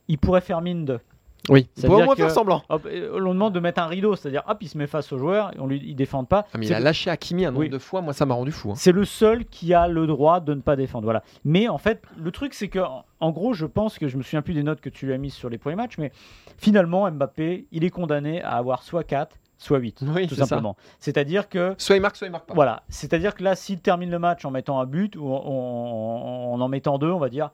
il 0.09 0.19
pourrait 0.19 0.41
faire 0.41 0.61
mine 0.61 0.85
de. 0.85 1.01
Oui, 1.49 1.69
C'est-à-dire 1.75 1.91
pourrait 1.91 2.03
au 2.03 2.07
moins 2.07 2.15
que- 2.15 2.23
faire 2.23 2.31
semblant. 2.31 2.63
Hop, 2.69 2.87
on 3.15 3.33
demande 3.33 3.53
de 3.53 3.59
mettre 3.61 3.81
un 3.83 3.87
rideau, 3.87 4.15
c'est-à-dire, 4.15 4.43
hop, 4.47 4.59
il 4.61 4.69
se 4.69 4.79
met 4.79 4.87
face 4.87 5.13
au 5.13 5.19
joueur, 5.19 5.51
et 5.57 5.61
on 5.61 5.67
lui, 5.67 5.83
il 5.85 5.97
défend 5.97 6.25
pas. 6.25 6.45
Ah, 6.53 6.59
mais 6.59 6.67
il 6.67 6.69
C'est- 6.69 6.75
a 6.75 6.81
lâché 6.81 7.11
Hakimi 7.11 7.45
un 7.45 7.51
nombre 7.51 7.61
Oui. 7.63 7.69
de 7.69 7.79
fois, 7.79 8.01
moi 8.01 8.13
ça 8.13 8.27
m'a 8.27 8.35
rendu 8.35 8.53
fou. 8.53 8.71
hein. 8.71 8.75
c'est 8.77 8.93
le 8.93 9.05
seul 9.05 9.45
qui 9.47 9.75
a 9.75 9.89
le 9.89 10.07
droit 10.07 10.39
de 10.41 10.55
ne 10.55 10.61
pas 10.61 10.77
défendre. 10.77 11.05
Voilà. 11.05 11.23
Mais 11.45 11.69
en 11.69 11.79
fait, 11.79 12.01
le 12.17 12.31
truc, 12.31 12.55
c'est 12.55 12.69
que, 12.69 12.79
en- 13.21 13.31
gros, 13.33 13.55
je 13.55 13.67
pense 13.67 13.99
que 13.99 14.07
je 14.09 14.17
me 14.17 14.23
souviens 14.23 14.43
plus 14.43 14.55
des 14.55 14.63
notes 14.63 14.81
que 14.81 14.89
tu 14.91 15.07
lui 15.07 15.15
as 15.15 15.19
mises 15.19 15.35
sur 15.35 15.49
les 15.49 15.59
premiers 15.59 15.77
matchs, 15.77 15.99
mais 15.99 16.13
finalement, 16.59 17.11
Mbappé, 17.11 17.67
il 17.73 17.85
est 17.85 17.91
condamné 17.91 18.43
à 18.43 18.53
avoir 18.53 18.83
soit 18.85 19.05
4, 19.05 19.37
soit 19.59 19.79
8. 19.79 20.03
Oui, 20.03 20.27
tout 20.29 20.35
c'est 20.35 20.45
simplement. 20.45 20.77
C'est-à-dire 20.99 21.49
que. 21.49 21.75
Soit 21.79 21.97
il 21.97 22.03
marque, 22.03 22.17
soit 22.17 22.27
il 22.29 22.31
marque 22.31 22.47
pas. 22.47 22.55
Voilà, 22.55 22.83
c'est-à-dire 22.89 23.35
que 23.35 23.43
là, 23.43 23.55
s'il 23.57 23.81
termine 23.81 24.11
le 24.11 24.19
match 24.19 24.45
en 24.45 24.51
mettant 24.51 24.81
un 24.81 24.87
but 24.87 25.17
ou 25.17 25.27
en 25.33 25.43
en, 25.45 26.53
en, 26.55 26.61
en 26.61 26.69
mettant 26.69 26.99
deux, 26.99 27.11
on 27.11 27.19
va 27.19 27.29
dire, 27.29 27.51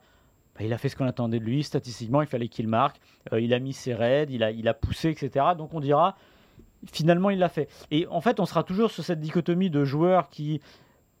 bah, 0.59 0.65
il 0.65 0.73
a 0.73 0.77
fait 0.77 0.89
ce 0.89 0.95
qu'on 0.97 1.07
attendait 1.07 1.39
de 1.39 1.45
lui. 1.45 1.63
Statistiquement, 1.63 2.21
il 2.21 2.27
fallait 2.27 2.49
qu'il 2.49 2.67
marque. 2.67 2.99
Euh, 3.31 3.39
il 3.39 3.53
a 3.53 3.59
mis 3.59 3.73
ses 3.73 3.93
raids, 3.93 4.27
il 4.29 4.43
a, 4.43 4.51
il 4.51 4.67
a 4.67 4.73
poussé, 4.73 5.09
etc. 5.09 5.45
Donc 5.57 5.73
on 5.73 5.79
dira, 5.79 6.17
finalement, 6.91 7.29
il 7.29 7.39
l'a 7.39 7.49
fait. 7.49 7.69
Et 7.91 8.05
en 8.07 8.21
fait, 8.21 8.39
on 8.39 8.45
sera 8.45 8.63
toujours 8.63 8.91
sur 8.91 9.03
cette 9.03 9.21
dichotomie 9.21 9.69
de 9.69 9.85
joueur 9.85 10.29
qui 10.29 10.61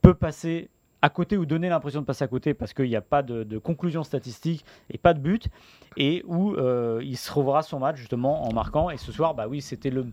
peut 0.01 0.13
passer 0.13 0.69
à 1.01 1.09
côté 1.09 1.37
ou 1.37 1.45
donner 1.45 1.69
l'impression 1.69 2.01
de 2.01 2.05
passer 2.05 2.25
à 2.25 2.27
côté 2.27 2.53
parce 2.53 2.73
qu'il 2.73 2.89
n'y 2.89 2.95
a 2.95 3.01
pas 3.01 3.23
de, 3.23 3.57
conclusion 3.57 4.03
statistique 4.03 4.65
et 4.89 4.97
pas 4.97 5.13
de 5.13 5.19
but, 5.19 5.47
et 5.95 6.23
où 6.27 6.55
euh, 6.55 6.99
il 7.01 7.17
se 7.17 7.31
reverra 7.31 7.63
son 7.63 7.79
match 7.79 7.95
justement 7.95 8.43
en 8.43 8.53
marquant. 8.53 8.89
Et 8.89 8.97
ce 8.97 9.13
soir, 9.13 9.33
bah 9.33 9.47
oui, 9.47 9.61
c'était 9.61 9.89
le, 9.89 10.07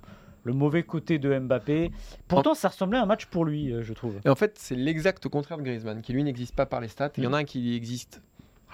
le 0.45 0.53
mauvais 0.53 0.85
côté 0.85 1.19
de 1.19 1.37
Mbappé. 1.37 1.91
Pourtant, 2.29 2.55
ça 2.55 2.69
ressemblait 2.69 2.99
à 2.99 3.03
un 3.03 3.07
match 3.07 3.27
pour 3.27 3.45
lui, 3.45 3.73
euh, 3.73 3.83
je 3.83 3.93
trouve. 3.93 4.15
Et 4.25 4.29
en 4.29 4.37
fait, 4.37 4.57
c'est 4.59 4.77
l'exact 4.77 5.29
contraire 5.29 5.59
de 5.59 5.65
Griezmann, 5.65 6.01
qui 6.03 6.13
lui 6.13 6.23
n'existe 6.23 6.55
pas 6.55 6.67
par 6.67 6.81
les 6.81 6.89
stats. 6.89 7.11
Il 7.17 7.25
y 7.25 7.27
en 7.27 7.33
a 7.33 7.39
un 7.39 7.45
qui 7.45 7.75
existe, 7.75 8.23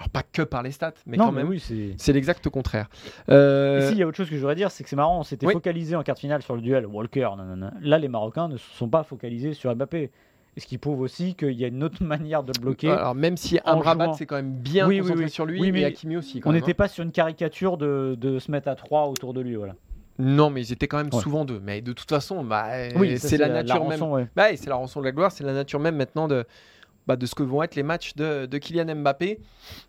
alors 0.03 0.09
pas 0.09 0.23
que 0.23 0.41
par 0.41 0.63
les 0.63 0.71
stats, 0.71 0.93
mais 1.05 1.15
non, 1.17 1.25
quand 1.27 1.31
mais 1.31 1.43
même. 1.43 1.49
oui, 1.51 1.59
c'est. 1.97 2.13
L'exact 2.13 2.49
contraire. 2.49 2.89
Euh, 3.29 3.79
Ici, 3.83 3.93
il 3.93 3.97
y 3.99 4.03
a 4.03 4.07
autre 4.07 4.17
chose 4.17 4.29
que 4.29 4.35
je 4.35 4.39
voudrais 4.41 4.55
dire, 4.55 4.69
c'est 4.69 4.83
que 4.83 4.89
c'est 4.89 4.95
marrant, 4.95 5.19
on 5.19 5.23
s'était 5.23 5.45
Oui. 5.47 5.53
focalisé 5.53 5.95
en 5.95 6.03
quart 6.03 6.15
de 6.15 6.19
finale 6.19 6.41
sur 6.41 6.55
le 6.55 6.61
duel 6.61 6.85
Walker. 6.85 7.29
nanana. 7.37 7.73
Là, 7.81 7.97
les 7.99 8.09
Marocains 8.09 8.47
ne 8.49 8.57
se 8.57 8.69
sont 8.75 8.89
pas 8.89 9.03
focalisés 9.03 9.53
sur 9.53 9.73
Mbappé. 9.75 10.11
Et 10.55 10.59
ce 10.59 10.67
qui 10.67 10.77
prouve 10.77 11.01
aussi 11.01 11.33
qu'il 11.33 11.53
y 11.53 11.65
a 11.65 11.67
une 11.67 11.83
autre 11.83 12.03
manière 12.03 12.43
de 12.43 12.51
le 12.55 12.61
bloquer. 12.61 12.89
Alors 12.91 13.15
même 13.15 13.37
si 13.37 13.59
Amrabat 13.65 14.13
c'est 14.13 14.25
quand 14.27 14.35
même 14.35 14.53
bien 14.53 14.87
Oui, 14.87 14.99
concentré 14.99 15.23
oui. 15.23 15.29
sur 15.31 15.45
lui, 15.45 15.71
mais 15.71 15.83
Hakimi 15.85 16.17
aussi. 16.17 16.41
Quand 16.41 16.49
on 16.51 16.53
n'était 16.53 16.71
hein. 16.71 16.75
pas 16.77 16.87
sur 16.87 17.03
une 17.03 17.11
caricature 17.11 17.77
de, 17.77 18.15
de 18.19 18.37
se 18.39 18.51
mettre 18.51 18.67
à 18.67 18.75
trois 18.75 19.07
autour 19.07 19.33
de 19.33 19.41
lui. 19.41 19.55
Voilà. 19.55 19.73
Non, 20.19 20.51
mais 20.51 20.61
ils 20.61 20.71
étaient 20.71 20.87
quand 20.87 20.97
même 20.97 21.09
Ouais. 21.11 21.21
souvent 21.21 21.43
deux. 21.43 21.59
Mais 21.63 21.81
de 21.81 21.91
toute 21.93 22.07
façon, 22.09 22.43
bah, 22.43 22.67
Oui, 22.97 23.17
ça, 23.17 23.29
c'est 23.29 23.37
la, 23.37 23.49
nature 23.49 23.79
même. 23.87 23.99
rançon, 23.99 24.11
ouais. 24.13 24.27
Bah, 24.35 24.55
c'est 24.55 24.69
la 24.69 24.75
rançon 24.75 24.99
de 24.99 25.05
la 25.05 25.11
gloire, 25.11 25.31
c'est 25.31 25.43
la 25.43 25.53
nature 25.53 25.79
même 25.79 25.95
maintenant 25.95 26.27
de, 26.27 26.45
bah, 27.07 27.15
de 27.15 27.25
ce 27.25 27.35
que 27.35 27.43
vont 27.43 27.61
être 27.63 27.75
les 27.75 27.83
matchs 27.83 28.15
de, 28.15 28.45
de 28.45 28.57
Kylian 28.57 28.95
Mbappé. 28.95 29.39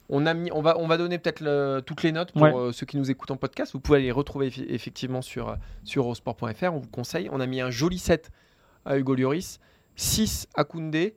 On, 0.08 0.26
a 0.26 0.34
mis, 0.34 0.50
on, 0.52 0.62
va, 0.62 0.78
on 0.78 0.86
va 0.86 0.96
donner 0.96 1.18
peut-être 1.18 1.40
le- 1.40 1.80
toutes 1.84 2.02
les 2.02 2.12
notes 2.12 2.32
pour 2.32 2.42
Ouais. 2.42 2.54
euh, 2.54 2.72
ceux 2.72 2.86
qui 2.86 2.96
nous 2.96 3.10
écoutent 3.10 3.30
en 3.30 3.36
podcast. 3.36 3.72
Vous 3.72 3.80
pouvez 3.80 4.00
les 4.00 4.10
retrouver 4.12 4.52
effectivement 4.68 5.22
sur, 5.22 5.50
euh, 5.50 5.54
sur 5.84 6.02
eurosport.fr. 6.04 6.72
On 6.72 6.78
vous 6.78 6.88
conseille. 6.90 7.28
On 7.32 7.40
a 7.40 7.46
mis 7.46 7.60
un 7.60 7.70
joli 7.70 7.98
7 7.98 8.30
à 8.84 8.98
Hugo 8.98 9.14
Lloris, 9.14 9.60
6 9.96 10.48
à 10.54 10.64
Koundé, 10.64 11.16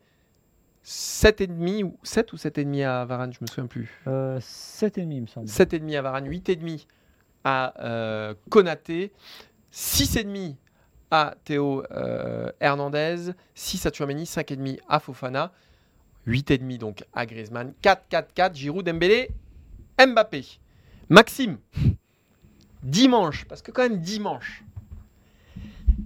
7,5 0.83 1.83
ou 1.83 1.97
7 2.03 2.31
ou 2.33 2.37
7,5 2.37 2.85
à 2.85 3.05
Varane, 3.05 3.33
je 3.33 3.39
me 3.41 3.47
souviens 3.47 3.67
plus. 3.67 3.89
Euh, 4.07 4.39
7,5, 4.39 5.11
il 5.11 5.21
me 5.23 5.27
semble. 5.27 5.47
7,5 5.47 5.97
à 5.97 6.01
Varane, 6.01 6.27
8,5 6.29 6.85
à 7.43 7.73
euh, 7.83 8.33
Konaté, 8.49 9.11
6,5 9.73 10.55
à 11.11 11.35
Théo 11.43 11.83
euh, 11.91 12.51
Hernandez, 12.59 13.31
6 13.55 13.85
à 13.85 13.89
Tchouameni, 13.91 14.23
5,5 14.23 14.79
à 14.87 14.99
Fofana, 14.99 15.51
8,5 16.27 16.77
donc 16.77 17.03
à 17.13 17.25
Griezmann, 17.25 17.73
4, 17.81 18.03
4, 18.09 18.33
4, 18.33 18.55
Giroud, 18.55 18.85
Dembélé, 18.85 19.29
Mbappé. 19.99 20.45
Maxime, 21.09 21.57
dimanche, 22.83 23.45
parce 23.45 23.61
que 23.61 23.71
quand 23.71 23.83
même 23.83 24.01
dimanche, 24.01 24.63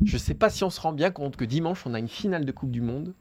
je 0.06 0.18
sais 0.18 0.36
pas 0.36 0.50
si 0.50 0.64
on 0.64 0.70
se 0.70 0.80
rend 0.80 0.94
bien 0.94 1.10
compte 1.12 1.36
que 1.36 1.46
dimanche 1.46 1.86
on 1.86 1.94
a 1.94 2.00
une 2.00 2.08
finale 2.08 2.46
de 2.46 2.52
Coupe 2.52 2.72
du 2.72 2.82
Monde, 2.82 3.14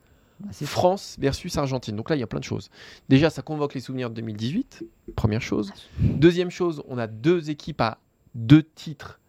Ah, 0.44 0.48
c'est 0.52 0.66
France 0.66 1.16
versus 1.18 1.56
Argentine. 1.58 1.96
Donc 1.96 2.08
là, 2.08 2.16
il 2.16 2.20
y 2.20 2.22
a 2.22 2.26
plein 2.26 2.38
de 2.38 2.44
choses. 2.44 2.70
Déjà, 3.10 3.28
ça 3.28 3.42
convoque 3.42 3.74
les 3.74 3.80
souvenirs 3.80 4.08
de 4.10 4.14
2018, 4.16 4.84
première 5.14 5.42
chose. 5.42 5.72
Deuxième 5.98 6.50
chose, 6.50 6.82
on 6.88 6.96
a 6.98 7.06
deux 7.06 7.50
équipes 7.50 7.80
à 7.82 7.98
deux 8.34 8.62
titres 8.62 9.20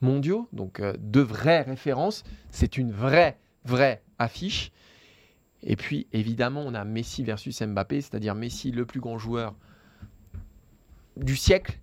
mondiaux, 0.00 0.48
donc 0.52 0.80
euh, 0.80 0.94
deux 0.98 1.22
vraies 1.22 1.62
références. 1.62 2.24
C'est 2.50 2.78
une 2.78 2.90
vraie, 2.92 3.36
vraie 3.64 4.02
affiche. 4.18 4.70
Et 5.62 5.76
puis, 5.76 6.06
évidemment, 6.12 6.62
on 6.64 6.74
a 6.74 6.84
Messi 6.84 7.24
versus 7.24 7.60
Mbappé, 7.60 8.00
c'est-à-dire 8.00 8.34
Messi, 8.34 8.70
le 8.70 8.86
plus 8.86 9.00
grand 9.00 9.18
joueur 9.18 9.54
du 11.16 11.36
siècle, 11.36 11.78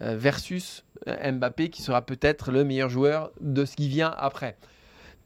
euh, 0.00 0.16
versus 0.16 0.84
euh, 1.06 1.32
Mbappé, 1.32 1.70
qui 1.70 1.82
sera 1.82 2.02
peut-être 2.02 2.50
le 2.50 2.64
meilleur 2.64 2.88
joueur 2.88 3.30
de 3.40 3.64
ce 3.64 3.76
qui 3.76 3.88
vient 3.88 4.12
après. 4.16 4.56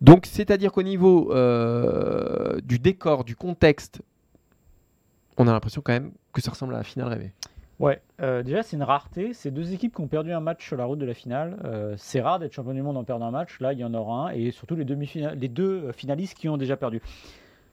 Donc, 0.01 0.27
c'est-à-dire 0.27 0.73
qu'au 0.73 0.83
niveau 0.83 1.33
euh, 1.33 2.61
du 2.63 2.79
décor, 2.79 3.25
du 3.25 3.37
contexte, 3.37 4.03
on 5.39 5.49
a 5.49 5.53
l'impression 5.53 5.83
quand 5.83 5.93
même 5.93 6.13
que 6.33 6.43
ça 6.43 6.51
ressemble 6.51 6.75
à 6.75 6.79
la 6.79 6.85
finale 6.85 7.09
rêvée. 7.09 7.33
Ouais, 7.79 8.01
déjà 8.19 8.63
c'est 8.63 8.77
une 8.77 8.83
rareté. 8.83 9.35
C'est 9.35 9.51
deux 9.51 9.75
équipes 9.75 9.95
qui 9.95 10.01
ont 10.01 10.09
perdu 10.09 10.33
un 10.33 10.41
match 10.41 10.67
sur 10.67 10.79
la 10.79 10.87
route 10.87 10.99
de 10.99 11.05
la 11.05 11.13
finale. 11.13 11.95
C'est 11.99 12.23
rare 12.23 12.39
d'être 12.39 12.55
champion 12.55 12.73
du 12.73 12.81
monde 12.81 12.97
en 12.97 13.05
perdant 13.05 13.27
un 13.27 13.31
match. 13.31 13.61
Là, 13.61 13.75
il 13.75 13.79
y 13.79 13.85
en 13.85 13.93
aura 13.93 14.29
un. 14.29 14.31
Et 14.31 14.51
surtout 14.51 14.77
les, 14.77 14.87
deux 14.87 15.93
finalistes 15.93 16.39
qui 16.39 16.49
ont 16.49 16.57
déjà 16.57 16.79
perdu. 16.79 17.03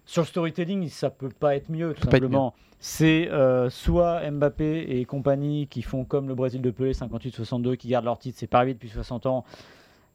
Sur 0.05 0.23
le 0.23 0.27
storytelling, 0.27 0.89
ça 0.89 1.09
peut 1.09 1.29
pas 1.29 1.55
être 1.55 1.69
mieux, 1.69 1.93
tout 1.93 2.09
simplement. 2.09 2.53
C'est 2.79 3.29
euh, 3.31 3.69
soit 3.69 4.29
Mbappé 4.29 4.81
et 4.99 5.05
compagnie 5.05 5.67
qui 5.67 5.81
font 5.81 6.03
comme 6.03 6.27
le 6.27 6.35
Brésil 6.35 6.61
de 6.61 6.69
Pelé 6.71 6.91
58-62, 6.91 7.77
qui 7.77 7.87
gardent 7.87 8.05
leur 8.05 8.19
titre, 8.19 8.37
c'est 8.37 8.47
pas 8.47 8.57
arrivé 8.57 8.73
depuis 8.73 8.89
60 8.89 9.25
ans. 9.25 9.45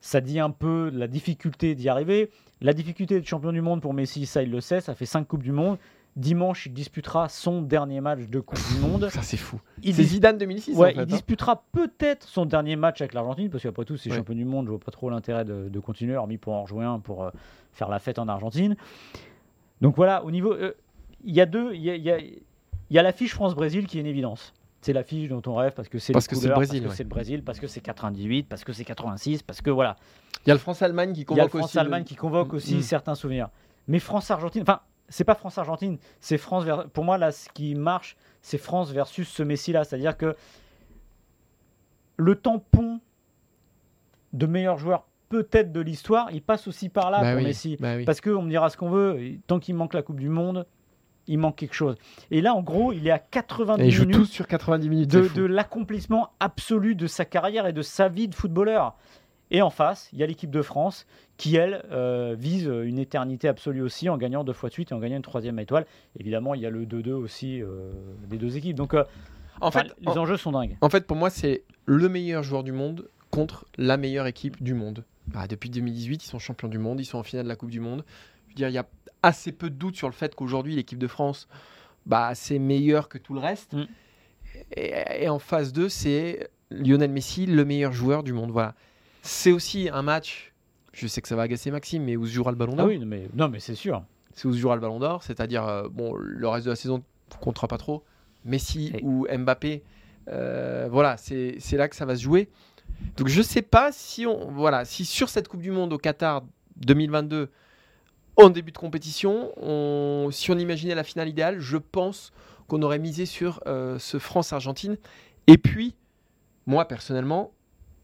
Ça 0.00 0.20
dit 0.20 0.38
un 0.38 0.50
peu 0.50 0.90
la 0.92 1.08
difficulté 1.08 1.74
d'y 1.74 1.88
arriver. 1.88 2.30
La 2.60 2.72
difficulté 2.74 3.14
d'être 3.14 3.26
champion 3.26 3.52
du 3.52 3.62
monde 3.62 3.80
pour 3.80 3.94
Messi, 3.94 4.26
ça 4.26 4.42
il 4.42 4.50
le 4.50 4.60
sait, 4.60 4.80
ça 4.82 4.94
fait 4.94 5.06
5 5.06 5.26
Coupes 5.26 5.42
du 5.42 5.52
Monde. 5.52 5.78
Dimanche, 6.16 6.66
il 6.66 6.72
disputera 6.72 7.28
son 7.28 7.62
dernier 7.62 8.00
match 8.00 8.26
de 8.28 8.40
Coupe 8.40 8.58
du 8.74 8.80
Monde. 8.80 9.08
Ça, 9.08 9.22
c'est 9.22 9.36
fou. 9.36 9.60
Il 9.84 9.94
C'est 9.94 10.02
dis- 10.02 10.08
Zidane 10.08 10.36
2006. 10.36 10.76
Ouais, 10.76 10.86
en 10.86 10.88
fait, 10.88 10.94
il 10.96 11.00
hein. 11.00 11.04
disputera 11.06 11.62
peut-être 11.72 12.26
son 12.26 12.44
dernier 12.44 12.74
match 12.76 13.00
avec 13.00 13.14
l'Argentine, 13.14 13.48
parce 13.50 13.62
qu'après 13.62 13.84
tout, 13.84 13.96
c'est 13.96 14.10
Ouais. 14.10 14.16
champion 14.16 14.34
du 14.34 14.44
monde, 14.44 14.66
je 14.66 14.70
vois 14.70 14.80
pas 14.80 14.90
trop 14.90 15.10
l'intérêt 15.10 15.44
de, 15.44 15.68
de 15.68 15.80
continuer, 15.80 16.16
hormis 16.16 16.36
pour 16.36 16.54
en 16.54 16.62
rejouer 16.62 16.84
un, 16.84 16.98
pour 16.98 17.22
euh, 17.24 17.30
faire 17.72 17.88
la 17.88 18.00
fête 18.00 18.18
en 18.18 18.26
Argentine. 18.26 18.74
Donc 19.80 19.96
voilà, 19.96 20.24
au 20.24 20.30
niveau. 20.30 20.52
euh, 20.52 20.72
Il 21.24 21.34
y 21.34 21.40
a 21.40 21.46
deux. 21.46 21.74
Il 21.74 21.80
y 21.82 21.90
a, 21.90 21.96
il 21.96 22.02
y 22.04 22.10
a- 22.12 22.18
y 22.90 22.98
a 22.98 23.02
l'affiche 23.02 23.34
France-Brésil 23.34 23.86
qui 23.86 23.98
est 23.98 24.00
une 24.00 24.06
évidence. 24.06 24.52
C'est 24.80 24.92
l'affiche 24.92 25.28
dont 25.28 25.42
on 25.46 25.56
rêve 25.56 25.72
parce 25.74 25.88
que 25.88 25.98
c'est 25.98 26.12
Parce 26.12 26.28
que 26.28 26.36
le 26.36 26.54
Brésil, 26.54 26.80
parce 26.82 26.92
que 26.92 26.96
c'est 26.96 27.02
le 27.02 27.08
Brésil, 27.08 27.42
parce 27.44 27.58
que 27.58 27.66
c'est 27.66 27.80
98, 27.80 28.48
parce 28.48 28.62
que 28.62 28.72
c'est 28.72 28.84
86, 28.84 29.42
parce 29.42 29.60
que 29.60 29.70
voilà. 29.70 29.96
Il 30.46 30.48
y 30.48 30.52
a 30.52 30.54
le 30.54 30.60
France-Allemagne 30.60 31.12
qui 31.12 31.22
Il 31.28 31.36
y 31.36 31.40
a 31.40 31.42
le 31.44 31.48
convoque 31.48 31.54
aussi. 31.54 31.58
France-Allemagne 31.72 32.02
le- 32.02 32.06
qui 32.08 32.14
convoque 32.14 32.54
aussi 32.54 32.76
Mm. 32.76 32.82
certains 32.82 33.14
souvenirs. 33.16 33.48
Mais 33.88 33.98
France-Argentine, 33.98 34.62
enfin, 34.62 34.80
c'est 35.08 35.24
pas 35.24 35.34
France-Argentine, 35.34 35.98
c'est 36.20 36.38
France. 36.38 36.62
vers- 36.64 36.88
Pour 36.90 37.02
moi, 37.04 37.18
là, 37.18 37.32
ce 37.32 37.48
qui 37.52 37.74
marche, 37.74 38.16
c'est 38.42 38.58
France 38.58 38.92
versus 38.92 39.28
ce 39.28 39.42
Messi-là. 39.42 39.82
C'est-à-dire 39.82 40.16
que 40.16 40.36
le 42.16 42.36
tampon 42.36 43.00
de 44.32 44.46
meilleur 44.46 44.78
joueur, 44.78 45.07
peut-être 45.28 45.72
de 45.72 45.80
l'histoire, 45.80 46.28
il 46.32 46.42
passe 46.42 46.66
aussi 46.68 46.88
par 46.88 47.10
là 47.10 47.20
Bah 47.22 47.32
pour 47.32 47.38
oui, 47.40 47.44
Messi. 47.48 47.76
bah 47.80 47.96
oui. 47.96 48.04
Parce 48.04 48.20
qu'on 48.20 48.42
me 48.42 48.50
dira 48.50 48.70
ce 48.70 48.76
qu'on 48.76 48.90
veut, 48.90 49.18
tant 49.46 49.58
qu'il 49.58 49.74
manque 49.74 49.94
la 49.94 50.02
Coupe 50.02 50.20
du 50.20 50.28
Monde, 50.28 50.66
il 51.26 51.38
manque 51.38 51.56
quelque 51.56 51.74
chose. 51.74 51.96
Et 52.30 52.40
là, 52.40 52.54
en 52.54 52.62
gros, 52.62 52.92
il 52.92 53.06
est 53.06 53.10
à 53.10 53.18
90 53.18 53.82
Et 53.82 53.86
ils 53.86 53.90
jouent 53.90 54.02
minutes 54.06 54.16
tous 54.16 54.24
sur 54.26 54.46
90 54.46 54.88
minutes. 54.88 55.10
de, 55.10 55.44
l'accomplissement 55.44 56.30
absolu 56.40 56.94
de 56.94 57.06
sa 57.06 57.24
carrière 57.26 57.66
et 57.66 57.72
de 57.72 57.82
sa 57.82 58.08
vie 58.08 58.28
de 58.28 58.34
footballeur. 58.34 58.96
Et 59.50 59.62
en 59.62 59.70
face, 59.70 60.08
il 60.12 60.18
y 60.18 60.22
a 60.22 60.26
l'équipe 60.26 60.50
de 60.50 60.60
France 60.62 61.06
qui, 61.38 61.56
elle, 61.56 61.82
euh, 61.90 62.34
vise 62.38 62.64
une 62.66 62.98
éternité 62.98 63.48
absolue 63.48 63.80
aussi 63.82 64.08
en 64.10 64.16
gagnant 64.18 64.44
deux 64.44 64.52
fois 64.52 64.68
de 64.68 64.74
suite 64.74 64.90
et 64.90 64.94
en 64.94 64.98
gagnant 64.98 65.16
une 65.16 65.22
troisième 65.22 65.58
étoile. 65.58 65.86
Évidemment, 66.20 66.54
il 66.54 66.60
y 66.60 66.66
a 66.66 66.70
le 66.70 66.84
2-2 66.84 67.12
aussi 67.12 67.62
euh, 67.62 67.90
des 68.28 68.36
deux 68.36 68.56
équipes. 68.58 68.76
Donc, 68.76 68.92
euh, 68.94 69.04
En 69.62 69.70
fait, 69.70 69.86
les 70.00 70.08
en- 70.08 70.18
enjeux 70.18 70.36
sont 70.36 70.52
dingues. 70.52 70.76
En 70.82 70.90
fait, 70.90 71.06
pour 71.06 71.16
moi, 71.16 71.30
c'est 71.30 71.62
le 71.86 72.08
meilleur 72.10 72.42
joueur 72.42 72.62
du 72.62 72.72
monde 72.72 73.08
contre 73.30 73.64
la 73.78 73.96
meilleure 73.96 74.26
équipe 74.26 74.62
du 74.62 74.74
monde. 74.74 75.04
Bah, 75.32 75.46
depuis 75.46 75.70
2018, 75.70 76.24
ils 76.24 76.26
sont 76.28 76.38
champions 76.38 76.68
du 76.68 76.78
monde, 76.78 77.00
ils 77.00 77.04
sont 77.04 77.18
en 77.18 77.22
finale 77.22 77.44
de 77.44 77.48
la 77.48 77.56
Coupe 77.56 77.70
du 77.70 77.80
Monde. 77.80 78.04
Je 78.46 78.52
veux 78.52 78.56
dire, 78.56 78.68
il 78.68 78.74
y 78.74 78.78
a 78.78 78.86
assez 79.22 79.52
peu 79.52 79.68
de 79.70 79.74
doute 79.74 79.96
sur 79.96 80.08
le 80.08 80.14
fait 80.14 80.34
qu'aujourd'hui, 80.34 80.74
l'équipe 80.76 80.98
de 80.98 81.06
France, 81.06 81.48
bah, 82.06 82.32
c'est 82.34 82.58
meilleur 82.58 83.08
que 83.08 83.18
tout 83.18 83.34
le 83.34 83.40
reste. 83.40 83.74
Mm. 83.74 83.86
Et, 84.76 84.94
et 85.24 85.28
en 85.28 85.38
phase 85.38 85.72
2, 85.72 85.88
c'est 85.88 86.48
Lionel 86.70 87.10
Messi, 87.10 87.46
le 87.46 87.64
meilleur 87.64 87.92
joueur 87.92 88.22
du 88.22 88.32
monde. 88.32 88.50
Voilà. 88.50 88.74
C'est 89.22 89.52
aussi 89.52 89.88
un 89.92 90.02
match, 90.02 90.52
je 90.92 91.06
sais 91.06 91.20
que 91.20 91.28
ça 91.28 91.36
va 91.36 91.42
agacer 91.42 91.70
Maxime, 91.70 92.04
mais 92.04 92.16
où 92.16 92.26
se 92.26 92.32
jouera 92.32 92.50
le 92.50 92.56
ballon 92.56 92.72
Ah 92.74 92.78
d'or. 92.78 92.86
oui, 92.86 92.98
mais, 93.04 93.28
non, 93.34 93.48
mais 93.48 93.60
c'est 93.60 93.74
sûr. 93.74 94.02
c'est 94.32 94.46
où 94.48 94.52
se 94.52 94.58
jouera 94.58 94.74
le 94.76 94.80
ballon 94.80 94.98
d'or, 95.00 95.22
c'est-à-dire 95.22 95.66
euh, 95.66 95.88
bon, 95.90 96.14
le 96.14 96.48
reste 96.48 96.64
de 96.66 96.70
la 96.70 96.76
saison 96.76 96.98
ne 96.98 97.36
comptera 97.40 97.68
pas 97.68 97.78
trop. 97.78 98.04
Messi 98.44 98.92
Et- 98.94 99.02
ou 99.02 99.26
Mbappé, 99.30 99.82
euh, 100.28 100.88
voilà, 100.90 101.16
c'est 101.16 101.56
c'est 101.58 101.76
là 101.76 101.88
que 101.88 101.96
ça 101.96 102.06
va 102.06 102.16
se 102.16 102.22
jouer. 102.22 102.48
Donc 103.16 103.28
je 103.28 103.42
sais 103.42 103.62
pas 103.62 103.90
si 103.92 104.26
on, 104.26 104.50
voilà, 104.50 104.84
sur 104.84 105.28
cette 105.28 105.48
Coupe 105.48 105.60
du 105.62 105.70
Monde 105.70 105.92
au 105.92 105.98
Qatar 105.98 106.42
2022, 106.76 107.50
en 108.36 108.50
début 108.50 108.70
de 108.72 108.78
compétition, 108.78 109.50
on- 109.60 110.30
si 110.30 110.50
on 110.50 110.58
imaginait 110.58 110.94
la 110.94 111.02
finale 111.04 111.28
idéale, 111.28 111.58
je 111.58 111.76
pense 111.76 112.32
qu'on 112.68 112.82
aurait 112.82 112.98
misé 113.00 113.26
sur 113.26 113.60
euh, 113.66 113.98
ce 113.98 114.18
France-Argentine. 114.18 114.96
Et 115.48 115.58
puis, 115.58 115.94
moi 116.66 116.86
personnellement, 116.86 117.50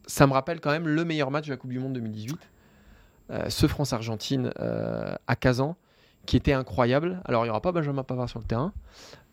ça 0.06 0.26
me 0.26 0.32
rappelle 0.32 0.60
quand 0.60 0.70
même 0.70 0.88
le 0.88 1.04
meilleur 1.04 1.30
match 1.30 1.46
de 1.46 1.50
la 1.50 1.56
Coupe 1.56 1.70
du 1.70 1.78
Monde 1.78 1.92
2018. 1.92 2.36
Euh, 3.30 3.48
ce 3.48 3.66
France-Argentine 3.66 4.50
euh, 4.60 5.14
à 5.26 5.36
Kazan, 5.36 5.76
qui 6.26 6.36
était 6.36 6.52
incroyable. 6.52 7.20
Alors, 7.24 7.44
il 7.44 7.46
n'y 7.46 7.50
aura 7.50 7.60
pas 7.60 7.72
Benjamin 7.72 8.02
Pavard 8.02 8.28
sur 8.28 8.38
le 8.38 8.44
terrain. 8.44 8.72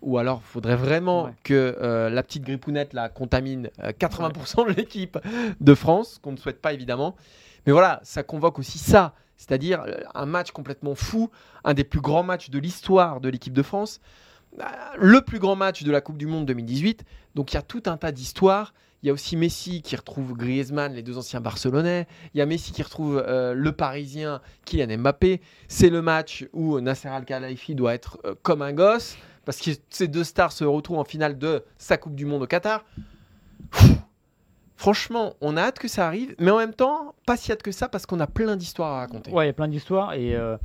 Ou 0.01 0.17
alors, 0.17 0.41
il 0.43 0.47
faudrait 0.47 0.75
vraiment 0.75 1.25
Ouais. 1.25 1.34
que 1.43 1.77
euh, 1.82 2.10
la 2.10 2.23
petite 2.23 2.43
grippounette 2.43 2.93
là, 2.93 3.08
contamine 3.10 3.69
euh, 3.84 3.91
80% 3.91 4.67
de 4.67 4.73
l'équipe 4.73 5.17
de 5.60 5.75
France, 5.75 6.19
qu'on 6.21 6.32
ne 6.32 6.38
souhaite 6.38 6.62
pas 6.62 6.73
évidemment. 6.73 7.15
Mais 7.65 7.71
voilà, 7.71 7.99
ça 8.04 8.23
convoque 8.23 8.58
aussi 8.60 8.80
ça. 8.80 9.13
C'est-à-dire 9.38 9.84
euh, 9.88 9.97
un 10.15 10.25
match 10.25 10.51
complètement 10.51 10.95
fou, 10.95 11.30
un 11.63 11.73
des 11.73 11.84
plus 11.84 12.01
grands 12.01 12.23
matchs 12.23 12.49
de 12.49 12.60
l'histoire 12.60 13.21
de 13.21 13.30
l'équipe 13.30 13.54
de 13.54 13.63
France, 13.63 13.99
Euh, 14.60 14.63
le 14.97 15.21
plus 15.21 15.39
grand 15.39 15.56
match 15.56 15.84
de 15.84 15.91
la 15.91 16.01
Coupe 16.01 16.17
du 16.17 16.25
Monde 16.27 16.45
2018. 16.45 17.06
Donc 17.36 17.54
il 17.54 17.56
y 17.56 17.58
a 17.58 17.62
tout 17.62 17.84
un 17.86 17.95
tas 17.95 18.12
d'histoires. 18.12 18.73
Il 19.04 19.08
y 19.08 19.10
a 19.10 19.14
aussi 19.14 19.36
Messi 19.36 19.82
qui 19.82 19.96
retrouve 19.96 20.34
Griezmann, 20.34 20.94
les 20.94 21.02
deux 21.02 21.18
anciens 21.18 21.42
Barcelonais. 21.42 22.08
Il 22.34 22.38
y 22.38 22.42
a 22.42 22.46
Messi 22.46 22.72
qui 22.72 22.84
retrouve 22.84 23.24
euh, 23.26 23.54
le 23.54 23.72
Parisien 23.72 24.42
Kylian 24.66 25.00
Mbappé. 25.00 25.42
C'est 25.68 25.90
le 25.90 26.02
match 26.02 26.46
où 26.54 26.80
Nasser 26.80 27.08
Al-Khelaifi 27.08 27.74
doit 27.74 27.94
être 27.94 28.20
euh, 28.26 28.36
comme 28.44 28.62
un 28.62 28.74
gosse 28.74 29.18
parce 29.46 29.60
que 29.60 29.72
ces 29.90 30.08
deux 30.08 30.24
stars 30.24 30.52
se 30.52 30.64
retrouvent 30.64 31.00
en 31.00 31.04
finale 31.04 31.38
de 31.38 31.64
sa 31.78 31.98
Coupe 31.98 32.16
du 32.16 32.26
Monde 32.26 32.44
au 32.44 32.48
Qatar. 32.48 32.86
Franchement, 34.76 35.36
on 35.42 35.58
a 35.58 35.62
hâte 35.62 35.80
que 35.80 35.88
ça 35.88 36.08
arrive, 36.08 36.36
mais 36.40 36.52
en 36.52 36.58
même 36.58 36.74
temps, 36.74 37.14
pas 37.26 37.38
si 37.38 37.52
hâte 37.52 37.62
que 37.62 37.72
ça 37.72 37.88
parce 37.88 38.06
qu'on 38.06 38.20
a 38.20 38.28
plein 38.28 38.56
d'histoires 38.56 38.94
à 38.94 39.00
raconter. 39.00 39.32
Ouais, 39.32 39.46
il 39.46 39.48
y 39.48 39.52
a 39.52 39.54
plein 39.54 39.68
d'histoires. 39.68 40.14
Et 40.14 40.36
euh, 40.36 40.58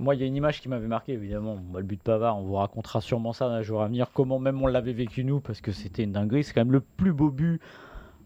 moi, 0.00 0.14
il 0.14 0.20
y 0.22 0.24
a 0.24 0.26
une 0.26 0.34
image 0.34 0.62
qui 0.62 0.68
m'avait 0.70 0.86
marqué, 0.86 1.12
évidemment. 1.12 1.56
Bah, 1.56 1.80
le 1.80 1.84
but 1.84 1.98
de 1.98 2.02
Pavard, 2.02 2.38
on 2.38 2.42
vous 2.42 2.54
racontera 2.54 3.02
sûrement 3.02 3.34
ça 3.34 3.58
les 3.58 3.62
jours 3.62 3.82
à 3.82 3.86
venir. 3.86 4.10
Comment 4.14 4.38
même 4.38 4.60
on 4.62 4.66
l'avait 4.66 4.94
vécu 4.94 5.24
nous, 5.24 5.40
parce 5.40 5.60
que 5.60 5.72
c'était 5.72 6.04
une 6.04 6.12
dinguerie. 6.12 6.42
C'est 6.42 6.54
quand 6.54 6.62
même 6.62 6.72
le 6.72 6.80
plus 6.80 7.12
beau 7.12 7.30
but. 7.30 7.60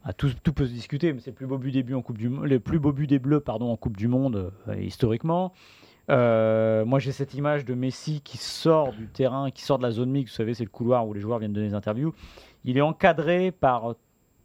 Ah, 0.04 0.12
tout, 0.12 0.30
tout 0.44 0.52
peut 0.52 0.66
se 0.66 0.72
discuter, 0.72 1.12
mais 1.12 1.18
c'est 1.18 1.30
le 1.30 1.36
plus 1.36 1.46
beau 1.46 1.58
but 1.58 1.72
des 1.72 1.94
en 1.94 2.02
Coupe 2.02 2.18
du 2.18 2.30
les 2.44 2.60
plus 2.60 2.78
beaux 2.78 2.92
buts 2.92 3.08
des 3.08 3.18
Bleus, 3.18 3.40
pardon, 3.40 3.72
en 3.72 3.76
Coupe 3.76 3.96
du 3.96 4.06
Monde 4.06 4.52
euh, 4.68 4.76
historiquement. 4.76 5.52
Euh, 6.10 6.84
moi, 6.84 7.00
j'ai 7.00 7.10
cette 7.10 7.34
image 7.34 7.64
de 7.64 7.74
Messi 7.74 8.20
qui 8.20 8.38
sort 8.38 8.92
du 8.92 9.08
terrain, 9.08 9.50
qui 9.50 9.62
sort 9.62 9.78
de 9.78 9.82
la 9.82 9.90
zone 9.90 10.10
mixte. 10.10 10.34
Vous 10.34 10.36
savez, 10.36 10.54
c'est 10.54 10.64
le 10.64 10.70
couloir 10.70 11.08
où 11.08 11.12
les 11.12 11.20
joueurs 11.20 11.40
viennent 11.40 11.54
donner 11.54 11.68
des 11.68 11.74
interviews. 11.74 12.14
Il 12.64 12.78
est 12.78 12.82
encadré 12.82 13.50
par 13.50 13.96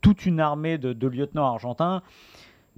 toute 0.01 0.25
une 0.25 0.39
armée 0.39 0.79
de, 0.79 0.93
de 0.93 1.07
lieutenants 1.07 1.45
argentins. 1.45 2.01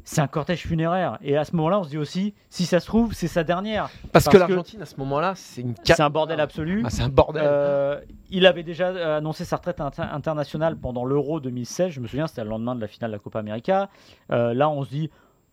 C'est 0.03 0.21
un 0.21 0.27
cortège 0.27 0.61
funéraire. 0.67 1.17
Et 1.21 1.37
à 1.37 1.45
ce 1.45 1.55
moment-là, 1.55 1.79
on 1.79 1.83
se 1.83 1.89
dit 1.89 1.97
aussi, 1.97 2.33
si 2.49 2.65
ça 2.65 2.79
se 2.79 2.85
trouve, 2.87 3.13
c'est 3.13 3.27
sa 3.27 3.43
dernière. 3.43 3.89
Parce, 4.11 4.25
Parce 4.25 4.29
que 4.29 4.37
l'Argentine, 4.37 4.81
à 4.81 4.85
ce 4.85 4.95
moment-là, 4.97 5.33
c'est 5.35 5.61
une 5.61 5.75
un 5.99 6.09
bordel 6.09 6.39
absolu. 6.39 6.81
Ah, 6.85 6.89
c'est 6.89 7.03
un 7.03 7.09
bordel. 7.09 7.43
Euh, 7.45 7.99
il 8.29 8.45
avait 8.45 8.63
déjà 8.63 8.87
euh, 8.87 9.17
annoncé 9.17 9.45
sa 9.45 9.57
retraite 9.57 9.79
inter- 9.81 10.01
internationale 10.11 10.75
pendant 10.77 11.05
l'Euro 11.05 11.39
2016. 11.39 11.91
Je 11.91 11.99
me 11.99 12.07
souviens, 12.07 12.27
c'était 12.27 12.43
le 12.43 12.49
lendemain 12.49 12.75
de 12.75 12.81
la 12.81 12.87
finale 12.87 13.11
de 13.11 13.15
la 13.15 13.19
Copa 13.19 13.39
América. 13.39 13.89
Euh, 14.31 14.53
là, 14.53 14.69
on 14.69 14.83
se 14.83 14.89
dit, 14.89 15.09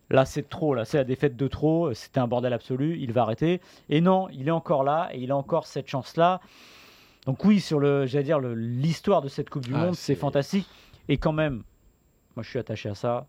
là, 0.09 0.25
c'est 0.25 0.47
trop. 0.49 0.73
Là, 0.73 0.85
c'est 0.85 0.97
la 0.97 1.03
défaite 1.03 1.35
de 1.35 1.47
trop. 1.47 1.93
C'était 1.93 2.19
un 2.19 2.27
bordel 2.27 2.53
absolu. 2.53 2.97
Il 2.99 3.13
va 3.13 3.21
arrêter. 3.21 3.61
Et 3.89 4.01
non, 4.01 4.27
il 4.29 4.47
est 4.47 4.51
encore 4.51 4.83
là 4.83 5.09
et 5.13 5.19
il 5.19 5.31
a 5.31 5.35
encore 5.37 5.67
cette 5.67 5.87
chance-là. 5.87 6.39
Donc 7.25 7.43
oui, 7.45 7.59
sur 7.59 7.79
le, 7.79 8.05
j'allais 8.07 8.23
dire, 8.23 8.39
l'histoire 8.39 9.21
de 9.21 9.27
cette 9.27 9.49
Coupe 9.49 9.65
du 9.65 9.73
Ah, 9.75 9.85
Monde, 9.85 9.95
c'est- 9.95 10.13
c'est 10.13 10.15
fantastique. 10.15 10.67
Et 11.07 11.17
quand 11.17 11.33
même, 11.33 11.63
moi, 12.35 12.43
je 12.43 12.49
suis 12.49 12.59
attaché 12.59 12.89
à 12.89 12.95
ça. 12.95 13.27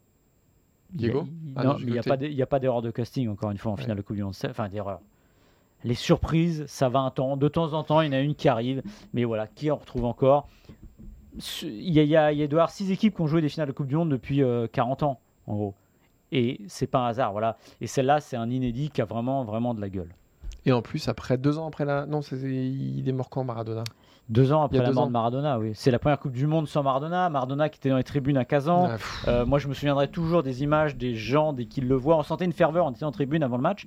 Il 0.94 1.04
a- 1.04 1.08
Diego 1.08 1.24
il- 1.26 1.52
Ah 1.56 1.64
non, 1.64 1.70
non, 1.72 1.78
j'ai 1.78 1.84
mais 1.84 1.90
il 1.90 1.92
n'y 1.94 1.98
a 2.42 2.46
pas 2.46 2.56
a 2.56 2.58
d'erreur 2.60 2.82
de 2.82 2.90
casting, 2.90 3.28
encore 3.28 3.50
une 3.50 3.58
fois, 3.58 3.72
en 3.72 3.74
Ouais. 3.76 3.82
finale 3.82 3.96
de 3.96 4.02
Coupe 4.02 4.16
du 4.16 4.22
Monde. 4.22 4.34
Enfin, 4.48 4.68
d'erreur. 4.68 5.00
Les 5.84 5.94
surprises, 5.94 6.64
ça 6.66 6.88
va 6.88 7.00
un 7.00 7.10
temps. 7.10 7.36
De 7.36 7.48
temps 7.48 7.72
en 7.72 7.82
temps, 7.84 8.00
il 8.02 8.06
y 8.06 8.08
en 8.10 8.18
a 8.18 8.20
une 8.20 8.34
qui 8.34 8.48
arrive. 8.48 8.82
Mais 9.14 9.24
voilà, 9.24 9.46
qui 9.46 9.70
en 9.70 9.76
retrouve 9.76 10.04
encore 10.04 10.48
Il 11.62 11.90
y 11.92 12.00
a, 12.00 12.02
il 12.02 12.08
y 12.10 12.16
a, 12.16 12.32
y 12.32 12.42
a- 12.44 12.66
six 12.68 12.90
équipes 12.90 13.14
qui 13.14 13.20
ont 13.22 13.26
joué 13.26 13.40
des 13.40 13.48
finales 13.48 13.68
de 13.68 13.72
Coupe 13.72 13.86
du 13.86 13.94
Monde 13.96 14.10
depuis 14.10 14.42
euh, 14.42 14.66
40 14.66 15.02
ans, 15.04 15.20
en 15.46 15.54
gros. 15.54 15.74
Et 16.32 16.60
c'est 16.68 16.86
pas 16.86 16.98
un 16.98 17.06
hasard, 17.06 17.32
voilà. 17.32 17.56
Et 17.80 17.86
celle-là, 17.86 18.20
c'est 18.20 18.36
un 18.36 18.50
inédit 18.50 18.90
qui 18.90 19.00
a 19.00 19.04
vraiment, 19.04 19.44
vraiment 19.44 19.72
de 19.74 19.80
la 19.80 19.88
gueule. 19.88 20.10
Et 20.66 20.72
en 20.72 20.82
plus, 20.82 21.08
après 21.08 21.38
deux 21.38 21.56
ans 21.58 21.66
après 21.68 21.84
la. 21.84 22.04
Non, 22.06 22.20
c'est- 22.20 22.36
il 22.36 23.08
est 23.08 23.12
mort 23.12 23.30
quand 23.30 23.42
Maradona? 23.44 23.84
Deux 24.30 24.52
ans 24.52 24.62
après 24.62 24.78
la 24.78 24.86
deux 24.86 24.92
mort 24.92 25.04
ans. 25.04 25.06
de 25.08 25.12
Maradona, 25.12 25.58
oui. 25.58 25.72
C'est 25.74 25.90
la 25.90 25.98
première 25.98 26.18
Coupe 26.18 26.32
du 26.32 26.46
Monde 26.46 26.68
sans 26.68 26.82
Maradona. 26.84 27.28
Maradona 27.28 27.68
qui 27.68 27.78
était 27.78 27.88
dans 27.90 27.96
les 27.96 28.04
tribunes 28.04 28.36
à 28.36 28.44
Kazan. 28.44 28.86
Ah, 28.88 28.92
pff, 28.94 29.24
Euh, 29.26 29.44
moi, 29.44 29.58
je 29.58 29.66
me 29.66 29.74
souviendrai 29.74 30.08
toujours 30.08 30.42
des 30.44 30.62
images 30.62 30.96
des 30.96 31.16
gens 31.16 31.52
dès 31.52 31.64
qu'ils 31.66 31.88
le 31.88 31.96
voient. 31.96 32.16
On 32.16 32.22
sentait 32.22 32.44
une 32.44 32.52
ferveur 32.52 32.86
en 32.86 32.92
étant 32.92 33.08
en 33.08 33.12
tribune 33.12 33.42
avant 33.42 33.56
le 33.56 33.62
match. 33.62 33.86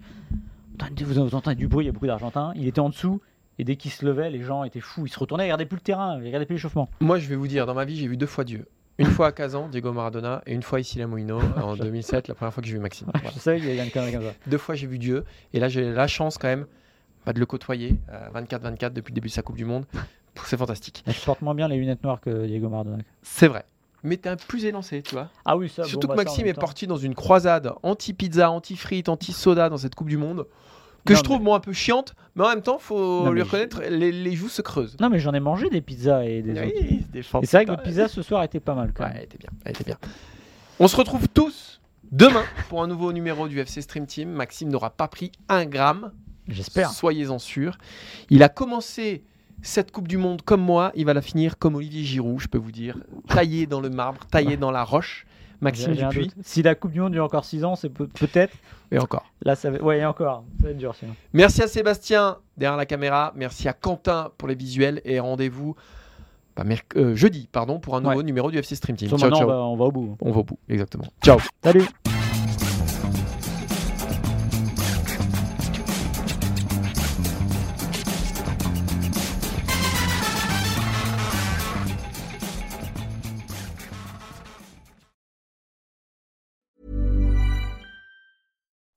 Vous, 1.01 1.13
vous 1.23 1.35
entendez 1.35 1.55
du 1.55 1.67
bruit, 1.67 1.85
il 1.85 1.87
y 1.87 1.89
a 1.89 1.93
beaucoup 1.93 2.07
d'Argentins. 2.07 2.51
Il 2.55 2.67
était 2.67 2.81
en 2.81 2.89
dessous. 2.89 3.21
Et 3.59 3.63
dès 3.63 3.75
qu'il 3.77 3.91
se 3.91 4.05
levait, 4.05 4.29
les 4.31 4.41
gens 4.41 4.63
étaient 4.63 4.79
fous. 4.81 5.05
Ils 5.05 5.09
se 5.09 5.19
retournaient, 5.19 5.43
ils 5.43 5.47
regardaient 5.47 5.65
plus 5.65 5.77
le 5.77 5.81
terrain, 5.81 6.19
ils 6.19 6.25
regardaient 6.25 6.45
plus 6.45 6.55
l'échauffement. 6.55 6.89
Moi, 6.99 7.19
je 7.19 7.29
vais 7.29 7.35
vous 7.35 7.47
dire, 7.47 7.65
dans 7.65 7.75
ma 7.75 7.85
vie, 7.85 7.95
j'ai 7.95 8.07
vu 8.07 8.17
deux 8.17 8.25
fois 8.25 8.43
Dieu. 8.43 8.67
Une 8.97 9.07
fois 9.07 9.27
à 9.27 9.31
Kazan, 9.31 9.69
Diego 9.69 9.91
Maradona, 9.93 10.41
et 10.45 10.53
une 10.53 10.61
fois 10.63 10.79
ici 10.79 11.01
à 11.01 11.07
Moino, 11.07 11.39
en 11.63 11.75
2007, 11.75 12.27
la 12.27 12.35
première 12.35 12.53
fois 12.53 12.61
que 12.61 12.67
j'ai 12.67 12.73
vu 12.75 12.79
Maxime. 12.79 13.07
Voilà. 13.13 13.29
Je 13.33 13.39
sais, 13.39 13.57
il 13.59 13.65
y 13.73 13.79
a 13.79 13.89
comme 13.89 14.11
ça. 14.11 14.33
Deux 14.47 14.57
fois, 14.57 14.75
j'ai 14.75 14.87
vu 14.87 14.97
Dieu, 14.99 15.23
et 15.53 15.59
là, 15.59 15.67
j'ai 15.69 15.91
la 15.91 16.07
chance 16.07 16.37
quand 16.37 16.47
même 16.47 16.65
bah, 17.25 17.33
de 17.33 17.39
le 17.39 17.45
côtoyer, 17.45 17.95
euh, 18.11 18.41
24-24 18.41 18.91
depuis 18.93 19.11
le 19.11 19.15
début 19.15 19.29
de 19.29 19.33
sa 19.33 19.41
Coupe 19.41 19.55
du 19.55 19.65
Monde. 19.65 19.85
C'est 20.45 20.57
fantastique. 20.57 21.03
Mais 21.07 21.13
je 21.13 21.21
porte 21.23 21.41
moins 21.41 21.55
bien 21.55 21.67
les 21.67 21.77
lunettes 21.77 22.03
noires 22.03 22.19
que 22.21 22.45
Diego 22.45 22.69
Maradona. 22.69 22.97
C'est 23.21 23.47
vrai. 23.47 23.65
Mais 24.03 24.17
t'es 24.17 24.29
un 24.29 24.35
plus 24.35 24.65
élancé, 24.65 25.01
tu 25.01 25.15
vois. 25.15 25.29
Ah 25.45 25.55
oui, 25.55 25.69
ça. 25.69 25.83
Surtout 25.85 26.07
bon, 26.07 26.13
que 26.13 26.17
bah, 26.17 26.23
Maxime 26.25 26.47
est 26.47 26.53
parti 26.53 26.87
dans 26.87 26.97
une 26.97 27.15
croisade 27.15 27.71
anti-pizza, 27.83 28.51
anti-frites, 28.51 29.07
anti-soda 29.07 29.69
dans 29.69 29.77
cette 29.77 29.95
Coupe 29.95 30.09
du 30.09 30.17
Monde. 30.17 30.45
que 31.05 31.13
Non, 31.13 31.19
je 31.19 31.23
trouve 31.23 31.41
moi 31.41 31.55
un 31.55 31.59
peu 31.61 31.71
chiante, 31.71 32.13
mais 32.35 32.43
en 32.43 32.49
même 32.49 32.61
temps, 32.61 32.79
faut 32.79 33.23
Non, 33.23 33.31
lui 33.31 33.41
reconnaître, 33.43 33.81
les, 33.89 34.11
les 34.11 34.35
joues 34.35 34.49
se 34.49 34.61
creusent. 34.61 34.97
Non, 34.99 35.09
mais 35.09 35.19
j'en 35.19 35.33
ai 35.33 35.39
mangé 35.39 35.69
des 35.69 35.79
pizzas 35.79 36.23
et 36.25 36.41
des 36.41 36.51
autres. 36.51 36.61
Oui, 36.65 37.05
des 37.13 37.19
Et 37.19 37.23
c'est 37.23 37.51
vrai 37.57 37.65
que 37.65 37.71
votre 37.71 37.83
pizza 37.83 38.09
ce 38.09 38.21
soir 38.21 38.43
était 38.43 38.59
pas 38.59 38.75
mal 38.75 38.91
quand 38.93 39.03
Ouais, 39.03 39.09
même. 39.09 39.17
elle 39.19 39.23
était 39.23 39.37
bien, 39.37 39.49
elle 39.63 39.71
était 39.71 39.83
bien. 39.85 39.97
On 40.79 40.89
se 40.89 40.97
retrouve 40.97 41.29
tous 41.29 41.79
demain 42.11 42.43
pour 42.67 42.83
un 42.83 42.87
nouveau 42.87 43.13
numéro 43.13 43.47
du 43.47 43.57
FC 43.59 43.81
Stream 43.81 44.05
Team. 44.05 44.29
Maxime 44.29 44.67
n'aura 44.67 44.89
pas 44.89 45.07
pris 45.07 45.31
un 45.47 45.65
gramme. 45.65 46.11
J'espère. 46.49 46.89
Soyez-en 46.91 47.39
sûrs. 47.39 47.77
Il 48.29 48.43
a 48.43 48.49
commencé 48.49 49.23
cette 49.63 49.91
Coupe 49.91 50.07
du 50.07 50.17
Monde 50.17 50.43
comme 50.43 50.61
moi. 50.61 50.91
Il 50.93 51.05
va 51.05 51.13
la 51.15 51.21
finir 51.23 51.57
comme 51.57 51.73
Olivier 51.75 52.03
Giroud, 52.03 52.39
je 52.39 52.47
peux 52.47 52.59
vous 52.59 52.71
dire. 52.71 52.97
Taillé 53.27 53.65
dans 53.65 53.81
le 53.81 53.89
marbre, 53.89 54.25
taillé 54.27 54.55
dans 54.57 54.69
la 54.71 54.83
roche. 54.83 55.25
Maxime 55.61 55.93
Dupuis. 55.95 56.29
Si 56.43 56.61
la 56.61 56.75
Coupe 56.75 56.91
du 56.91 56.99
Monde 56.99 57.13
dure 57.13 57.23
encore 57.23 57.45
6 57.45 57.63
ans, 57.63 57.75
c'est 57.77 57.89
peut- 57.89 58.07
peut-être. 58.07 58.53
Et 58.91 58.99
encore. 58.99 59.25
Là, 59.43 59.55
ça 59.55 59.71
va. 59.71 59.81
Ouais, 59.81 59.99
et 59.99 60.05
encore. 60.05 60.43
Ça 60.59 60.65
va 60.65 60.69
être 60.71 60.77
dur 60.77 60.93
sinon. 60.93 61.15
Merci 61.31 61.63
à 61.63 61.67
Sébastien 61.67 62.37
derrière 62.57 62.75
la 62.77 62.85
caméra. 62.85 63.31
Merci 63.35 63.67
à 63.69 63.73
Quentin 63.73 64.29
pour 64.37 64.47
les 64.49 64.55
visuels. 64.55 65.01
Et 65.05 65.19
rendez-vous 65.21 65.75
bah, 66.57 66.63
merc- 66.65 66.95
euh, 66.97 67.15
jeudi 67.15 67.47
pardon, 67.51 67.79
pour 67.79 67.95
un 67.95 68.01
nouveau 68.01 68.17
Ouais. 68.17 68.23
numéro 68.23 68.51
du 68.51 68.57
FC 68.57 68.75
Stream 68.75 68.97
Team. 68.97 69.09
Ciao, 69.17 69.17
on 69.33 69.45
va, 69.45 69.53
on 69.63 69.75
va 69.77 69.85
au 69.85 69.91
bout. 69.91 70.17
On 70.21 70.31
va 70.31 70.39
au 70.39 70.43
bout, 70.43 70.59
exactement. 70.69 71.05
Ciao. 71.23 71.39
Salut. 71.63 71.85